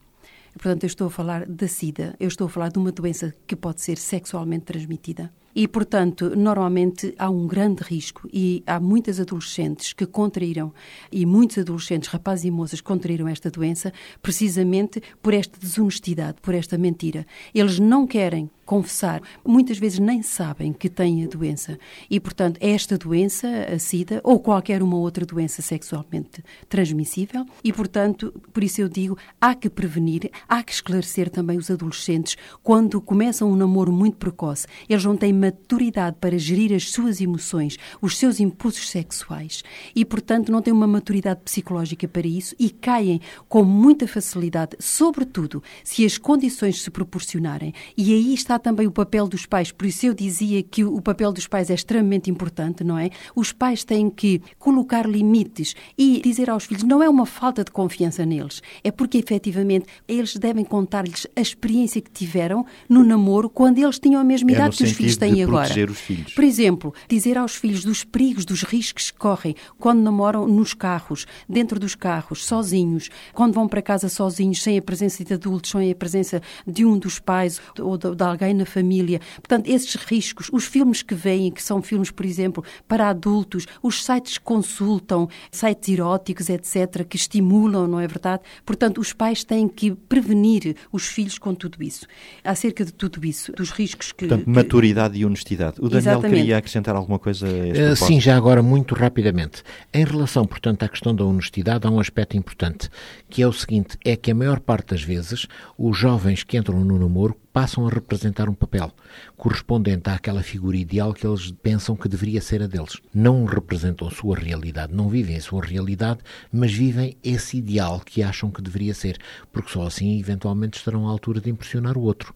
Portanto, 0.53 0.83
eu 0.83 0.87
estou 0.87 1.07
a 1.07 1.09
falar 1.09 1.45
da 1.47 1.67
SIDA, 1.67 2.15
eu 2.19 2.27
estou 2.27 2.45
a 2.45 2.49
falar 2.49 2.69
de 2.69 2.77
uma 2.77 2.91
doença 2.91 3.33
que 3.47 3.55
pode 3.55 3.81
ser 3.81 3.97
sexualmente 3.97 4.65
transmitida. 4.65 5.33
E, 5.55 5.67
portanto, 5.67 6.35
normalmente 6.35 7.13
há 7.17 7.29
um 7.29 7.45
grande 7.45 7.83
risco 7.83 8.27
e 8.33 8.63
há 8.65 8.79
muitas 8.79 9.19
adolescentes 9.19 9.93
que 9.93 10.05
contraíram, 10.05 10.73
e 11.11 11.25
muitos 11.25 11.59
adolescentes, 11.59 12.09
rapazes 12.09 12.45
e 12.45 12.51
moças, 12.51 12.81
contraíram 12.81 13.27
esta 13.27 13.51
doença 13.51 13.93
precisamente 14.21 15.01
por 15.21 15.33
esta 15.33 15.59
desonestidade, 15.59 16.37
por 16.41 16.55
esta 16.55 16.77
mentira. 16.77 17.25
Eles 17.53 17.77
não 17.77 18.07
querem 18.07 18.49
confessar, 18.65 19.21
muitas 19.45 19.77
vezes 19.77 19.99
nem 19.99 20.21
sabem 20.21 20.73
que 20.73 20.89
têm 20.89 21.23
a 21.23 21.27
doença. 21.27 21.77
E, 22.09 22.19
portanto, 22.19 22.57
esta 22.61 22.97
doença, 22.97 23.47
a 23.47 23.79
SIDA, 23.79 24.21
ou 24.23 24.39
qualquer 24.39 24.81
uma 24.81 24.97
outra 24.97 25.25
doença 25.25 25.61
sexualmente 25.61 26.43
transmissível, 26.69 27.45
e, 27.63 27.71
portanto, 27.71 28.33
por 28.51 28.63
isso 28.63 28.81
eu 28.81 28.89
digo, 28.89 29.17
há 29.39 29.53
que 29.53 29.69
prevenir, 29.69 30.31
há 30.47 30.63
que 30.63 30.71
esclarecer 30.71 31.29
também 31.29 31.57
os 31.57 31.69
adolescentes 31.69 32.37
quando 32.61 33.01
começam 33.01 33.51
um 33.51 33.55
namoro 33.55 33.91
muito 33.91 34.17
precoce. 34.17 34.67
Eles 34.87 35.03
não 35.03 35.17
têm 35.17 35.33
maturidade 35.33 36.17
para 36.19 36.37
gerir 36.37 36.73
as 36.73 36.89
suas 36.89 37.21
emoções, 37.21 37.77
os 38.01 38.17
seus 38.17 38.39
impulsos 38.39 38.89
sexuais, 38.89 39.63
e, 39.95 40.05
portanto, 40.05 40.51
não 40.51 40.61
têm 40.61 40.73
uma 40.73 40.87
maturidade 40.87 41.41
psicológica 41.43 42.07
para 42.07 42.27
isso 42.27 42.55
e 42.59 42.69
caem 42.69 43.21
com 43.47 43.63
muita 43.63 44.07
facilidade, 44.07 44.75
sobretudo 44.79 45.61
se 45.83 46.05
as 46.05 46.17
condições 46.17 46.81
se 46.81 46.89
proporcionarem. 46.89 47.73
E 47.97 48.13
aí 48.13 48.33
está 48.33 48.52
também 48.59 48.87
o 48.87 48.91
papel 48.91 49.27
dos 49.27 49.45
pais. 49.45 49.71
Por 49.71 49.85
isso 49.87 50.05
eu 50.05 50.13
dizia 50.13 50.61
que 50.63 50.83
o 50.83 51.01
papel 51.01 51.31
dos 51.31 51.47
pais 51.47 51.69
é 51.69 51.73
extremamente 51.73 52.29
importante, 52.29 52.83
não 52.83 52.97
é? 52.97 53.09
Os 53.35 53.51
pais 53.51 53.83
têm 53.83 54.09
que 54.09 54.41
colocar 54.59 55.05
limites 55.07 55.75
e 55.97 56.21
dizer 56.23 56.49
aos 56.49 56.65
filhos, 56.65 56.83
não 56.83 57.01
é 57.01 57.09
uma 57.09 57.25
falta 57.25 57.63
de 57.63 57.71
confiança 57.71 58.25
neles, 58.25 58.61
é 58.83 58.91
porque 58.91 59.17
efetivamente 59.17 59.85
eles 60.07 60.35
devem 60.35 60.63
contar-lhes 60.65 61.27
a 61.35 61.41
experiência 61.41 62.01
que 62.01 62.11
tiveram 62.11 62.65
no 62.89 63.03
namoro 63.03 63.49
quando 63.49 63.77
eles 63.77 63.99
tinham 63.99 64.19
a 64.19 64.23
mesma 64.23 64.51
É 64.51 64.53
idade 64.53 64.77
que 64.77 64.83
os 64.83 64.91
filhos 64.91 65.17
têm 65.17 65.35
de 65.35 65.43
agora. 65.43 65.67
os 65.91 65.99
filhos. 65.99 66.33
Por 66.33 66.43
exemplo, 66.43 66.93
dizer 67.07 67.37
aos 67.37 67.55
filhos 67.55 67.83
dos 67.83 68.03
perigos, 68.03 68.45
dos 68.45 68.63
riscos 68.63 69.11
que 69.11 69.17
correm 69.17 69.55
quando 69.79 70.01
namoram 70.01 70.47
nos 70.47 70.73
carros, 70.73 71.25
dentro 71.47 71.79
dos 71.79 71.95
carros, 71.95 72.45
sozinhos, 72.45 73.09
quando 73.33 73.53
vão 73.53 73.67
para 73.67 73.81
casa 73.81 74.09
sozinhos, 74.09 74.61
sem 74.61 74.77
a 74.77 74.81
presença 74.81 75.23
de 75.23 75.33
adultos, 75.33 75.71
sem 75.71 75.91
a 75.91 75.95
presença 75.95 76.41
de 76.65 76.85
um 76.85 76.97
dos 76.97 77.19
pais 77.19 77.61
ou 77.79 77.97
de, 77.97 78.15
de 78.15 78.23
alguém 78.23 78.42
na 78.51 78.65
família. 78.65 79.21
Portanto, 79.35 79.67
esses 79.67 79.93
riscos, 79.93 80.49
os 80.51 80.65
filmes 80.65 81.03
que 81.03 81.13
vêm, 81.13 81.51
que 81.51 81.61
são 81.61 81.83
filmes, 81.83 82.09
por 82.09 82.25
exemplo, 82.25 82.63
para 82.87 83.09
adultos, 83.09 83.67
os 83.83 84.03
sites 84.03 84.39
que 84.39 84.43
consultam, 84.43 85.29
sites 85.51 85.89
eróticos, 85.89 86.49
etc., 86.49 87.05
que 87.07 87.15
estimulam, 87.15 87.85
não 87.87 87.99
é 87.99 88.07
verdade? 88.07 88.41
Portanto, 88.65 88.99
os 88.99 89.13
pais 89.13 89.43
têm 89.43 89.67
que 89.67 89.91
prevenir 89.91 90.75
os 90.91 91.05
filhos 91.05 91.37
com 91.37 91.53
tudo 91.53 91.83
isso. 91.83 92.07
Acerca 92.43 92.83
de 92.83 92.91
tudo 92.91 93.23
isso, 93.25 93.51
dos 93.51 93.69
riscos 93.69 94.11
que. 94.11 94.25
Portanto, 94.27 94.45
que- 94.45 94.49
maturidade 94.49 95.17
e 95.19 95.25
honestidade. 95.25 95.75
O 95.79 95.83
Daniel 95.89 96.13
Exatamente. 96.13 96.35
queria 96.39 96.57
acrescentar 96.57 96.95
alguma 96.95 97.19
coisa 97.19 97.45
a 97.45 97.49
este 97.49 97.73
propósito? 97.73 98.05
Sim, 98.07 98.19
já 98.19 98.35
agora 98.35 98.63
muito 98.63 98.95
rapidamente. 98.95 99.61
Em 99.93 100.03
relação, 100.05 100.45
portanto, 100.45 100.81
à 100.83 100.89
questão 100.89 101.13
da 101.13 101.23
honestidade, 101.25 101.85
há 101.85 101.91
um 101.91 101.99
aspecto 101.99 102.37
importante, 102.37 102.89
que 103.29 103.41
é 103.41 103.47
o 103.47 103.53
seguinte, 103.53 103.97
é 104.03 104.15
que 104.15 104.31
a 104.31 104.35
maior 104.35 104.59
parte 104.59 104.91
das 104.91 105.03
vezes 105.03 105.47
os 105.77 105.97
jovens 105.97 106.43
que 106.43 106.57
entram 106.57 106.79
no 106.79 106.97
namoro 106.97 107.35
passam 107.53 107.85
a 107.85 107.89
representar 107.89 108.49
um 108.49 108.53
papel 108.53 108.91
correspondente 109.37 110.09
àquela 110.09 110.41
figura 110.41 110.75
ideal 110.75 111.13
que 111.13 111.25
eles 111.25 111.51
pensam 111.51 111.95
que 111.95 112.09
deveria 112.09 112.41
ser 112.41 112.63
a 112.63 112.67
deles. 112.67 112.99
Não 113.13 113.45
representam 113.45 114.07
a 114.07 114.11
sua 114.11 114.35
realidade, 114.35 114.93
não 114.93 115.07
vivem 115.07 115.37
a 115.37 115.41
sua 115.41 115.63
realidade, 115.63 116.19
mas 116.51 116.73
vivem 116.73 117.15
esse 117.23 117.57
ideal 117.57 118.01
que 118.03 118.23
acham 118.23 118.49
que 118.49 118.61
deveria 118.61 118.95
ser, 118.95 119.19
porque 119.51 119.71
só 119.71 119.85
assim 119.85 120.19
eventualmente 120.19 120.79
estarão 120.79 121.07
à 121.07 121.11
altura 121.11 121.39
de 121.39 121.51
impressionar 121.51 121.95
o 121.95 122.01
outro. 122.01 122.33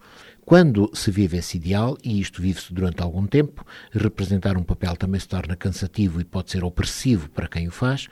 Quando 0.48 0.90
se 0.94 1.12
vive 1.12 1.36
esse 1.36 1.58
ideal, 1.58 1.98
e 2.02 2.22
isto 2.22 2.42
vive-se 2.42 2.74
durante 2.74 3.04
algum 3.04 3.28
tempo, 3.28 3.66
representar 3.92 4.56
um 4.56 4.64
papel 4.64 4.96
também 4.96 5.20
se 5.20 5.28
torna 5.28 5.58
cansativo 5.58 6.22
e 6.22 6.24
pode 6.24 6.52
ser 6.52 6.64
opressivo 6.64 7.28
para 7.28 7.50
quem 7.50 7.68
o 7.68 7.72
faz, 7.72 8.08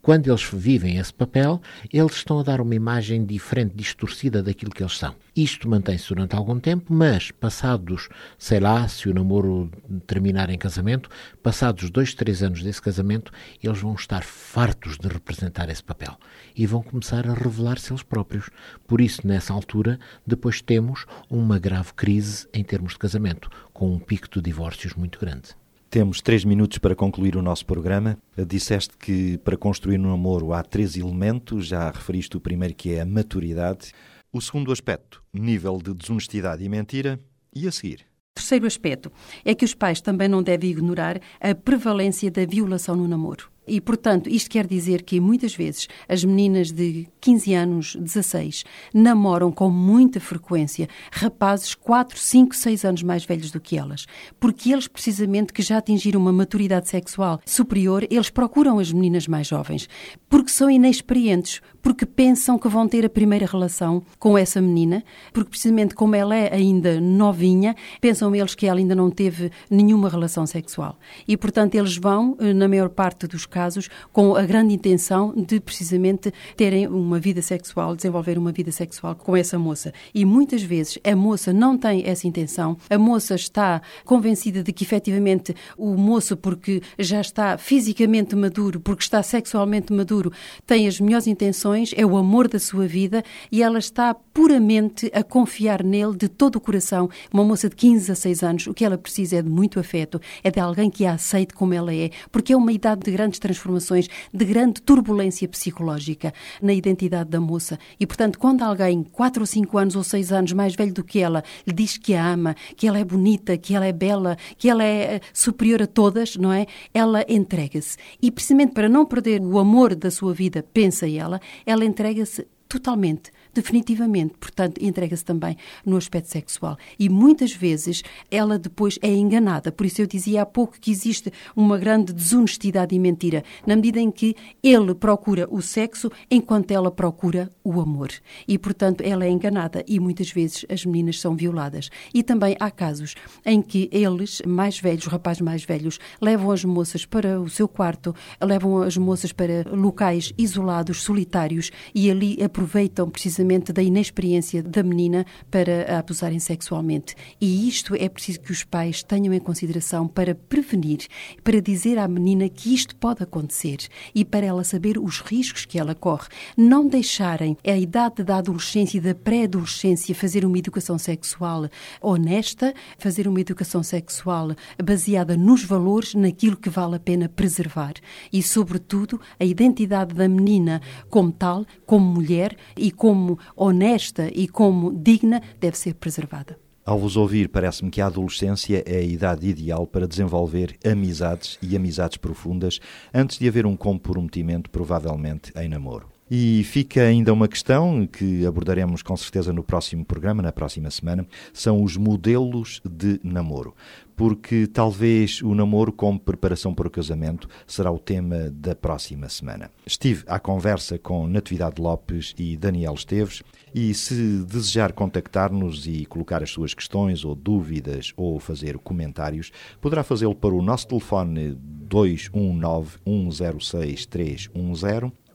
quando 0.00 0.28
eles 0.28 0.48
vivem 0.50 0.96
esse 0.96 1.12
papel, 1.12 1.60
eles 1.92 2.12
estão 2.12 2.38
a 2.38 2.42
dar 2.42 2.60
uma 2.60 2.74
imagem 2.74 3.26
diferente, 3.26 3.74
distorcida 3.74 4.42
daquilo 4.42 4.70
que 4.70 4.82
eles 4.82 4.96
são. 4.96 5.14
Isto 5.36 5.68
mantém-se 5.68 6.08
durante 6.08 6.34
algum 6.34 6.58
tempo, 6.58 6.92
mas 6.92 7.30
passados, 7.30 8.08
sei 8.38 8.58
lá, 8.58 8.88
se 8.88 9.08
o 9.08 9.14
namoro 9.14 9.70
terminar 10.06 10.50
em 10.50 10.56
casamento, 10.56 11.10
passados 11.42 11.90
dois, 11.90 12.14
três 12.14 12.42
anos 12.42 12.62
desse 12.62 12.80
casamento, 12.80 13.30
eles 13.62 13.80
vão 13.80 13.94
estar 13.94 14.22
fartos 14.22 14.96
de 14.96 15.08
representar 15.08 15.68
esse 15.68 15.82
papel 15.82 16.16
e 16.56 16.64
vão 16.66 16.82
começar 16.82 17.28
a 17.28 17.34
revelar-se 17.34 17.92
eles 17.92 18.02
próprios. 18.02 18.48
Por 18.86 19.00
isso, 19.00 19.26
nessa 19.26 19.52
altura, 19.52 19.98
depois 20.26 20.62
temos 20.62 21.04
uma 21.28 21.58
grave 21.78 21.94
crise 21.94 22.48
em 22.52 22.64
termos 22.64 22.92
de 22.92 22.98
casamento, 22.98 23.48
com 23.72 23.92
um 23.92 23.98
pico 23.98 24.28
de 24.28 24.40
divórcios 24.40 24.94
muito 24.94 25.18
grande. 25.18 25.50
Temos 25.88 26.20
três 26.20 26.44
minutos 26.44 26.78
para 26.78 26.94
concluir 26.94 27.36
o 27.36 27.42
nosso 27.42 27.64
programa. 27.64 28.18
Disseste 28.46 28.96
que 28.98 29.38
para 29.38 29.56
construir 29.56 29.98
um 29.98 30.10
namoro 30.10 30.52
há 30.52 30.62
três 30.62 30.96
elementos, 30.96 31.66
já 31.66 31.90
referiste 31.90 32.36
o 32.36 32.40
primeiro 32.40 32.74
que 32.74 32.94
é 32.94 33.00
a 33.00 33.06
maturidade. 33.06 33.92
O 34.32 34.40
segundo 34.40 34.72
aspecto, 34.72 35.22
nível 35.32 35.78
de 35.78 35.94
desonestidade 35.94 36.62
e 36.64 36.68
mentira. 36.68 37.18
E 37.54 37.66
a 37.66 37.72
seguir? 37.72 38.04
Terceiro 38.34 38.66
aspecto 38.66 39.10
é 39.44 39.54
que 39.54 39.64
os 39.64 39.74
pais 39.74 40.00
também 40.00 40.28
não 40.28 40.42
devem 40.42 40.70
ignorar 40.70 41.20
a 41.40 41.54
prevalência 41.54 42.30
da 42.30 42.44
violação 42.44 42.94
no 42.96 43.08
namoro. 43.08 43.50
E, 43.68 43.80
portanto, 43.80 44.28
isto 44.28 44.50
quer 44.50 44.66
dizer 44.66 45.02
que 45.02 45.20
muitas 45.20 45.54
vezes 45.54 45.88
as 46.08 46.24
meninas 46.24 46.72
de 46.72 47.06
15 47.20 47.54
anos, 47.54 47.96
16, 47.96 48.64
namoram 48.94 49.52
com 49.52 49.70
muita 49.70 50.18
frequência 50.20 50.88
rapazes 51.12 51.74
4, 51.74 52.18
5, 52.18 52.56
6 52.56 52.84
anos 52.84 53.02
mais 53.02 53.24
velhos 53.24 53.50
do 53.50 53.60
que 53.60 53.76
elas. 53.76 54.06
Porque 54.40 54.72
eles, 54.72 54.88
precisamente, 54.88 55.52
que 55.52 55.62
já 55.62 55.78
atingiram 55.78 56.20
uma 56.20 56.32
maturidade 56.32 56.88
sexual 56.88 57.40
superior, 57.44 58.06
eles 58.10 58.30
procuram 58.30 58.78
as 58.78 58.92
meninas 58.92 59.26
mais 59.26 59.46
jovens. 59.46 59.88
Porque 60.28 60.50
são 60.50 60.70
inexperientes, 60.70 61.60
porque 61.88 62.04
pensam 62.04 62.58
que 62.58 62.68
vão 62.68 62.86
ter 62.86 63.06
a 63.06 63.08
primeira 63.08 63.46
relação 63.46 64.02
com 64.18 64.36
essa 64.36 64.60
menina, 64.60 65.02
porque 65.32 65.48
precisamente 65.48 65.94
como 65.94 66.14
ela 66.14 66.36
é 66.36 66.54
ainda 66.54 67.00
novinha, 67.00 67.74
pensam 68.00 68.34
eles 68.34 68.54
que 68.54 68.66
ela 68.66 68.78
ainda 68.78 68.94
não 68.94 69.10
teve 69.10 69.50
nenhuma 69.70 70.10
relação 70.10 70.46
sexual. 70.46 70.98
E, 71.26 71.34
portanto, 71.34 71.74
eles 71.76 71.96
vão, 71.96 72.36
eh, 72.40 72.52
na 72.52 72.68
maior 72.68 72.90
parte 72.90 73.26
dos 73.26 73.46
casos, 73.46 73.68
casos 73.68 73.90
com 74.12 74.34
a 74.34 74.42
grande 74.42 74.74
intenção 74.74 75.32
de 75.36 75.60
precisamente 75.60 76.32
terem 76.56 76.86
uma 76.86 77.18
vida 77.18 77.42
sexual, 77.42 77.94
desenvolver 77.94 78.38
uma 78.38 78.52
vida 78.52 78.72
sexual 78.72 79.14
com 79.14 79.36
essa 79.36 79.58
moça. 79.58 79.92
E 80.14 80.24
muitas 80.24 80.62
vezes 80.62 80.98
a 81.04 81.14
moça 81.14 81.52
não 81.52 81.76
tem 81.76 82.04
essa 82.06 82.26
intenção, 82.26 82.76
a 82.88 82.98
moça 82.98 83.34
está 83.34 83.80
convencida 84.04 84.62
de 84.62 84.72
que 84.72 84.84
efetivamente 84.84 85.54
o 85.76 85.94
moço, 85.96 86.36
porque 86.36 86.82
já 86.98 87.20
está 87.20 87.58
fisicamente 87.58 88.34
maduro, 88.34 88.80
porque 88.80 89.02
está 89.02 89.22
sexualmente 89.22 89.92
maduro, 89.92 90.32
tem 90.66 90.86
as 90.86 91.00
melhores 91.00 91.26
intenções, 91.26 91.77
é 91.96 92.04
o 92.04 92.16
amor 92.16 92.48
da 92.48 92.58
sua 92.58 92.86
vida 92.86 93.22
e 93.52 93.62
ela 93.62 93.78
está 93.78 94.14
puramente 94.14 95.10
a 95.14 95.22
confiar 95.22 95.82
nele 95.82 96.16
de 96.16 96.28
todo 96.28 96.56
o 96.56 96.60
coração. 96.60 97.08
Uma 97.32 97.44
moça 97.44 97.68
de 97.68 97.76
15 97.76 98.12
a 98.12 98.14
6 98.14 98.42
anos, 98.42 98.66
o 98.66 98.74
que 98.74 98.84
ela 98.84 98.98
precisa 98.98 99.36
é 99.36 99.42
de 99.42 99.48
muito 99.48 99.78
afeto, 99.78 100.20
é 100.42 100.50
de 100.50 100.60
alguém 100.60 100.90
que 100.90 101.06
a 101.06 101.12
aceite 101.12 101.54
como 101.54 101.74
ela 101.74 101.94
é, 101.94 102.10
porque 102.32 102.52
é 102.52 102.56
uma 102.56 102.72
idade 102.72 103.02
de 103.02 103.10
grandes 103.10 103.38
transformações, 103.38 104.08
de 104.32 104.44
grande 104.44 104.82
turbulência 104.82 105.48
psicológica 105.48 106.32
na 106.60 106.72
identidade 106.72 107.30
da 107.30 107.40
moça. 107.40 107.78
E, 107.98 108.06
portanto, 108.06 108.38
quando 108.38 108.62
alguém, 108.62 109.02
4 109.02 109.42
ou 109.42 109.46
5 109.46 109.78
anos 109.78 109.96
ou 109.96 110.02
6 110.02 110.32
anos 110.32 110.52
mais 110.52 110.74
velho 110.74 110.92
do 110.92 111.04
que 111.04 111.20
ela, 111.20 111.42
lhe 111.66 111.72
diz 111.72 111.96
que 111.96 112.14
a 112.14 112.32
ama, 112.32 112.54
que 112.76 112.86
ela 112.86 112.98
é 112.98 113.04
bonita, 113.04 113.56
que 113.56 113.74
ela 113.74 113.86
é 113.86 113.92
bela, 113.92 114.36
que 114.56 114.68
ela 114.68 114.82
é 114.82 115.16
eh, 115.16 115.20
superior 115.32 115.82
a 115.82 115.86
todas, 115.86 116.36
não 116.36 116.52
é? 116.52 116.66
Ela 116.92 117.24
entrega-se. 117.28 117.96
E, 118.20 118.30
precisamente 118.30 118.72
para 118.72 118.88
não 118.88 119.06
perder 119.06 119.40
o 119.40 119.58
amor 119.58 119.94
da 119.94 120.10
sua 120.10 120.32
vida, 120.32 120.64
pensa 120.72 121.08
ela, 121.08 121.40
ela 121.70 121.84
entrega-se 121.84 122.48
totalmente 122.66 123.30
definitivamente. 123.52 124.34
Portanto, 124.38 124.78
entrega-se 124.82 125.24
também 125.24 125.56
no 125.84 125.96
aspecto 125.96 126.28
sexual. 126.28 126.76
E 126.98 127.08
muitas 127.08 127.52
vezes 127.52 128.02
ela 128.30 128.58
depois 128.58 128.98
é 129.02 129.08
enganada. 129.08 129.72
Por 129.72 129.86
isso 129.86 130.02
eu 130.02 130.06
dizia 130.06 130.42
há 130.42 130.46
pouco 130.46 130.78
que 130.80 130.90
existe 130.90 131.32
uma 131.56 131.78
grande 131.78 132.12
desonestidade 132.12 132.94
e 132.94 132.98
mentira, 132.98 133.42
na 133.66 133.76
medida 133.76 134.00
em 134.00 134.10
que 134.10 134.36
ele 134.62 134.94
procura 134.94 135.48
o 135.50 135.60
sexo 135.60 136.10
enquanto 136.30 136.70
ela 136.70 136.90
procura 136.90 137.50
o 137.64 137.80
amor. 137.80 138.10
E, 138.46 138.58
portanto, 138.58 139.00
ela 139.02 139.24
é 139.24 139.30
enganada 139.30 139.84
e 139.86 139.98
muitas 139.98 140.30
vezes 140.30 140.64
as 140.68 140.84
meninas 140.84 141.20
são 141.20 141.34
violadas. 141.34 141.90
E 142.12 142.22
também 142.22 142.56
há 142.60 142.70
casos 142.70 143.14
em 143.44 143.60
que 143.60 143.88
eles, 143.92 144.40
mais 144.46 144.78
velhos, 144.78 145.06
rapazes 145.06 145.40
mais 145.40 145.64
velhos, 145.64 145.98
levam 146.20 146.50
as 146.50 146.64
moças 146.64 147.04
para 147.04 147.40
o 147.40 147.48
seu 147.48 147.68
quarto, 147.68 148.14
levam 148.40 148.82
as 148.82 148.96
moças 148.96 149.32
para 149.32 149.64
locais 149.70 150.32
isolados, 150.36 151.02
solitários 151.02 151.70
e 151.94 152.10
ali 152.10 152.42
aproveitam 152.42 153.08
precisamente 153.08 153.47
precisamente 153.48 153.72
da 153.72 153.82
inexperiência 153.82 154.62
da 154.62 154.82
menina 154.82 155.24
para 155.50 155.94
a 155.94 155.98
abusarem 155.98 156.38
sexualmente. 156.38 157.14
E 157.40 157.66
isto 157.66 157.94
é 157.94 158.08
preciso 158.08 158.40
que 158.40 158.52
os 158.52 158.62
pais 158.62 159.02
tenham 159.02 159.32
em 159.32 159.40
consideração 159.40 160.06
para 160.06 160.34
prevenir, 160.34 161.06
para 161.42 161.60
dizer 161.60 161.98
à 161.98 162.06
menina 162.06 162.48
que 162.48 162.74
isto 162.74 162.94
pode 162.96 163.22
acontecer 163.22 163.78
e 164.14 164.24
para 164.24 164.44
ela 164.44 164.62
saber 164.64 164.98
os 164.98 165.20
riscos 165.20 165.64
que 165.64 165.78
ela 165.78 165.94
corre. 165.94 166.28
Não 166.56 166.86
deixarem 166.86 167.56
a 167.66 167.76
idade 167.76 168.22
da 168.22 168.36
adolescência 168.36 168.98
e 168.98 169.00
da 169.00 169.14
pré-adolescência 169.14 170.14
fazer 170.14 170.44
uma 170.44 170.58
educação 170.58 170.98
sexual 170.98 171.68
honesta, 172.02 172.74
fazer 172.98 173.26
uma 173.26 173.40
educação 173.40 173.82
sexual 173.82 174.54
baseada 174.82 175.36
nos 175.36 175.64
valores, 175.64 176.14
naquilo 176.14 176.56
que 176.56 176.68
vale 176.68 176.96
a 176.96 177.00
pena 177.00 177.28
preservar. 177.28 177.94
E, 178.32 178.42
sobretudo, 178.42 179.20
a 179.40 179.44
identidade 179.44 180.14
da 180.14 180.28
menina 180.28 180.82
como 181.08 181.32
tal, 181.32 181.64
como 181.86 182.04
mulher 182.04 182.56
e 182.76 182.90
como 182.90 183.27
como 183.28 183.38
honesta 183.54 184.30
e 184.32 184.48
como 184.48 184.92
digna 184.92 185.42
deve 185.60 185.76
ser 185.76 185.94
preservada. 185.94 186.58
Ao 186.84 186.98
vos 186.98 187.18
ouvir, 187.18 187.50
parece-me 187.50 187.90
que 187.90 188.00
a 188.00 188.06
adolescência 188.06 188.82
é 188.86 188.96
a 188.96 189.02
idade 189.02 189.46
ideal 189.46 189.86
para 189.86 190.08
desenvolver 190.08 190.74
amizades 190.82 191.58
e 191.60 191.76
amizades 191.76 192.16
profundas 192.16 192.80
antes 193.12 193.38
de 193.38 193.46
haver 193.46 193.66
um 193.66 193.76
comprometimento, 193.76 194.70
provavelmente 194.70 195.52
em 195.54 195.68
namoro. 195.68 196.17
E 196.30 196.62
fica 196.64 197.02
ainda 197.02 197.32
uma 197.32 197.48
questão 197.48 198.06
que 198.06 198.44
abordaremos 198.44 199.02
com 199.02 199.16
certeza 199.16 199.52
no 199.52 199.62
próximo 199.62 200.04
programa, 200.04 200.42
na 200.42 200.52
próxima 200.52 200.90
semana, 200.90 201.26
são 201.52 201.82
os 201.82 201.96
modelos 201.96 202.82
de 202.84 203.18
namoro. 203.24 203.74
Porque 204.14 204.66
talvez 204.66 205.40
o 205.42 205.54
namoro 205.54 205.92
como 205.92 206.18
preparação 206.18 206.74
para 206.74 206.88
o 206.88 206.90
casamento 206.90 207.48
será 207.66 207.90
o 207.90 207.98
tema 207.98 208.50
da 208.50 208.74
próxima 208.74 209.28
semana. 209.28 209.70
Estive 209.86 210.24
à 210.26 210.38
conversa 210.38 210.98
com 210.98 211.26
Natividade 211.26 211.80
Lopes 211.80 212.34
e 212.36 212.56
Daniel 212.56 212.94
Esteves 212.94 213.42
e 213.74 213.94
se 213.94 214.44
desejar 214.44 214.92
contactar-nos 214.92 215.86
e 215.86 216.04
colocar 216.04 216.42
as 216.42 216.50
suas 216.50 216.74
questões 216.74 217.24
ou 217.24 217.34
dúvidas 217.34 218.12
ou 218.16 218.38
fazer 218.40 218.76
comentários, 218.78 219.50
poderá 219.80 220.02
fazê-lo 220.02 220.34
para 220.34 220.54
o 220.54 220.62
nosso 220.62 220.88
telefone 220.88 221.56
219 221.88 222.98
106 223.06 224.06
310 224.06 225.12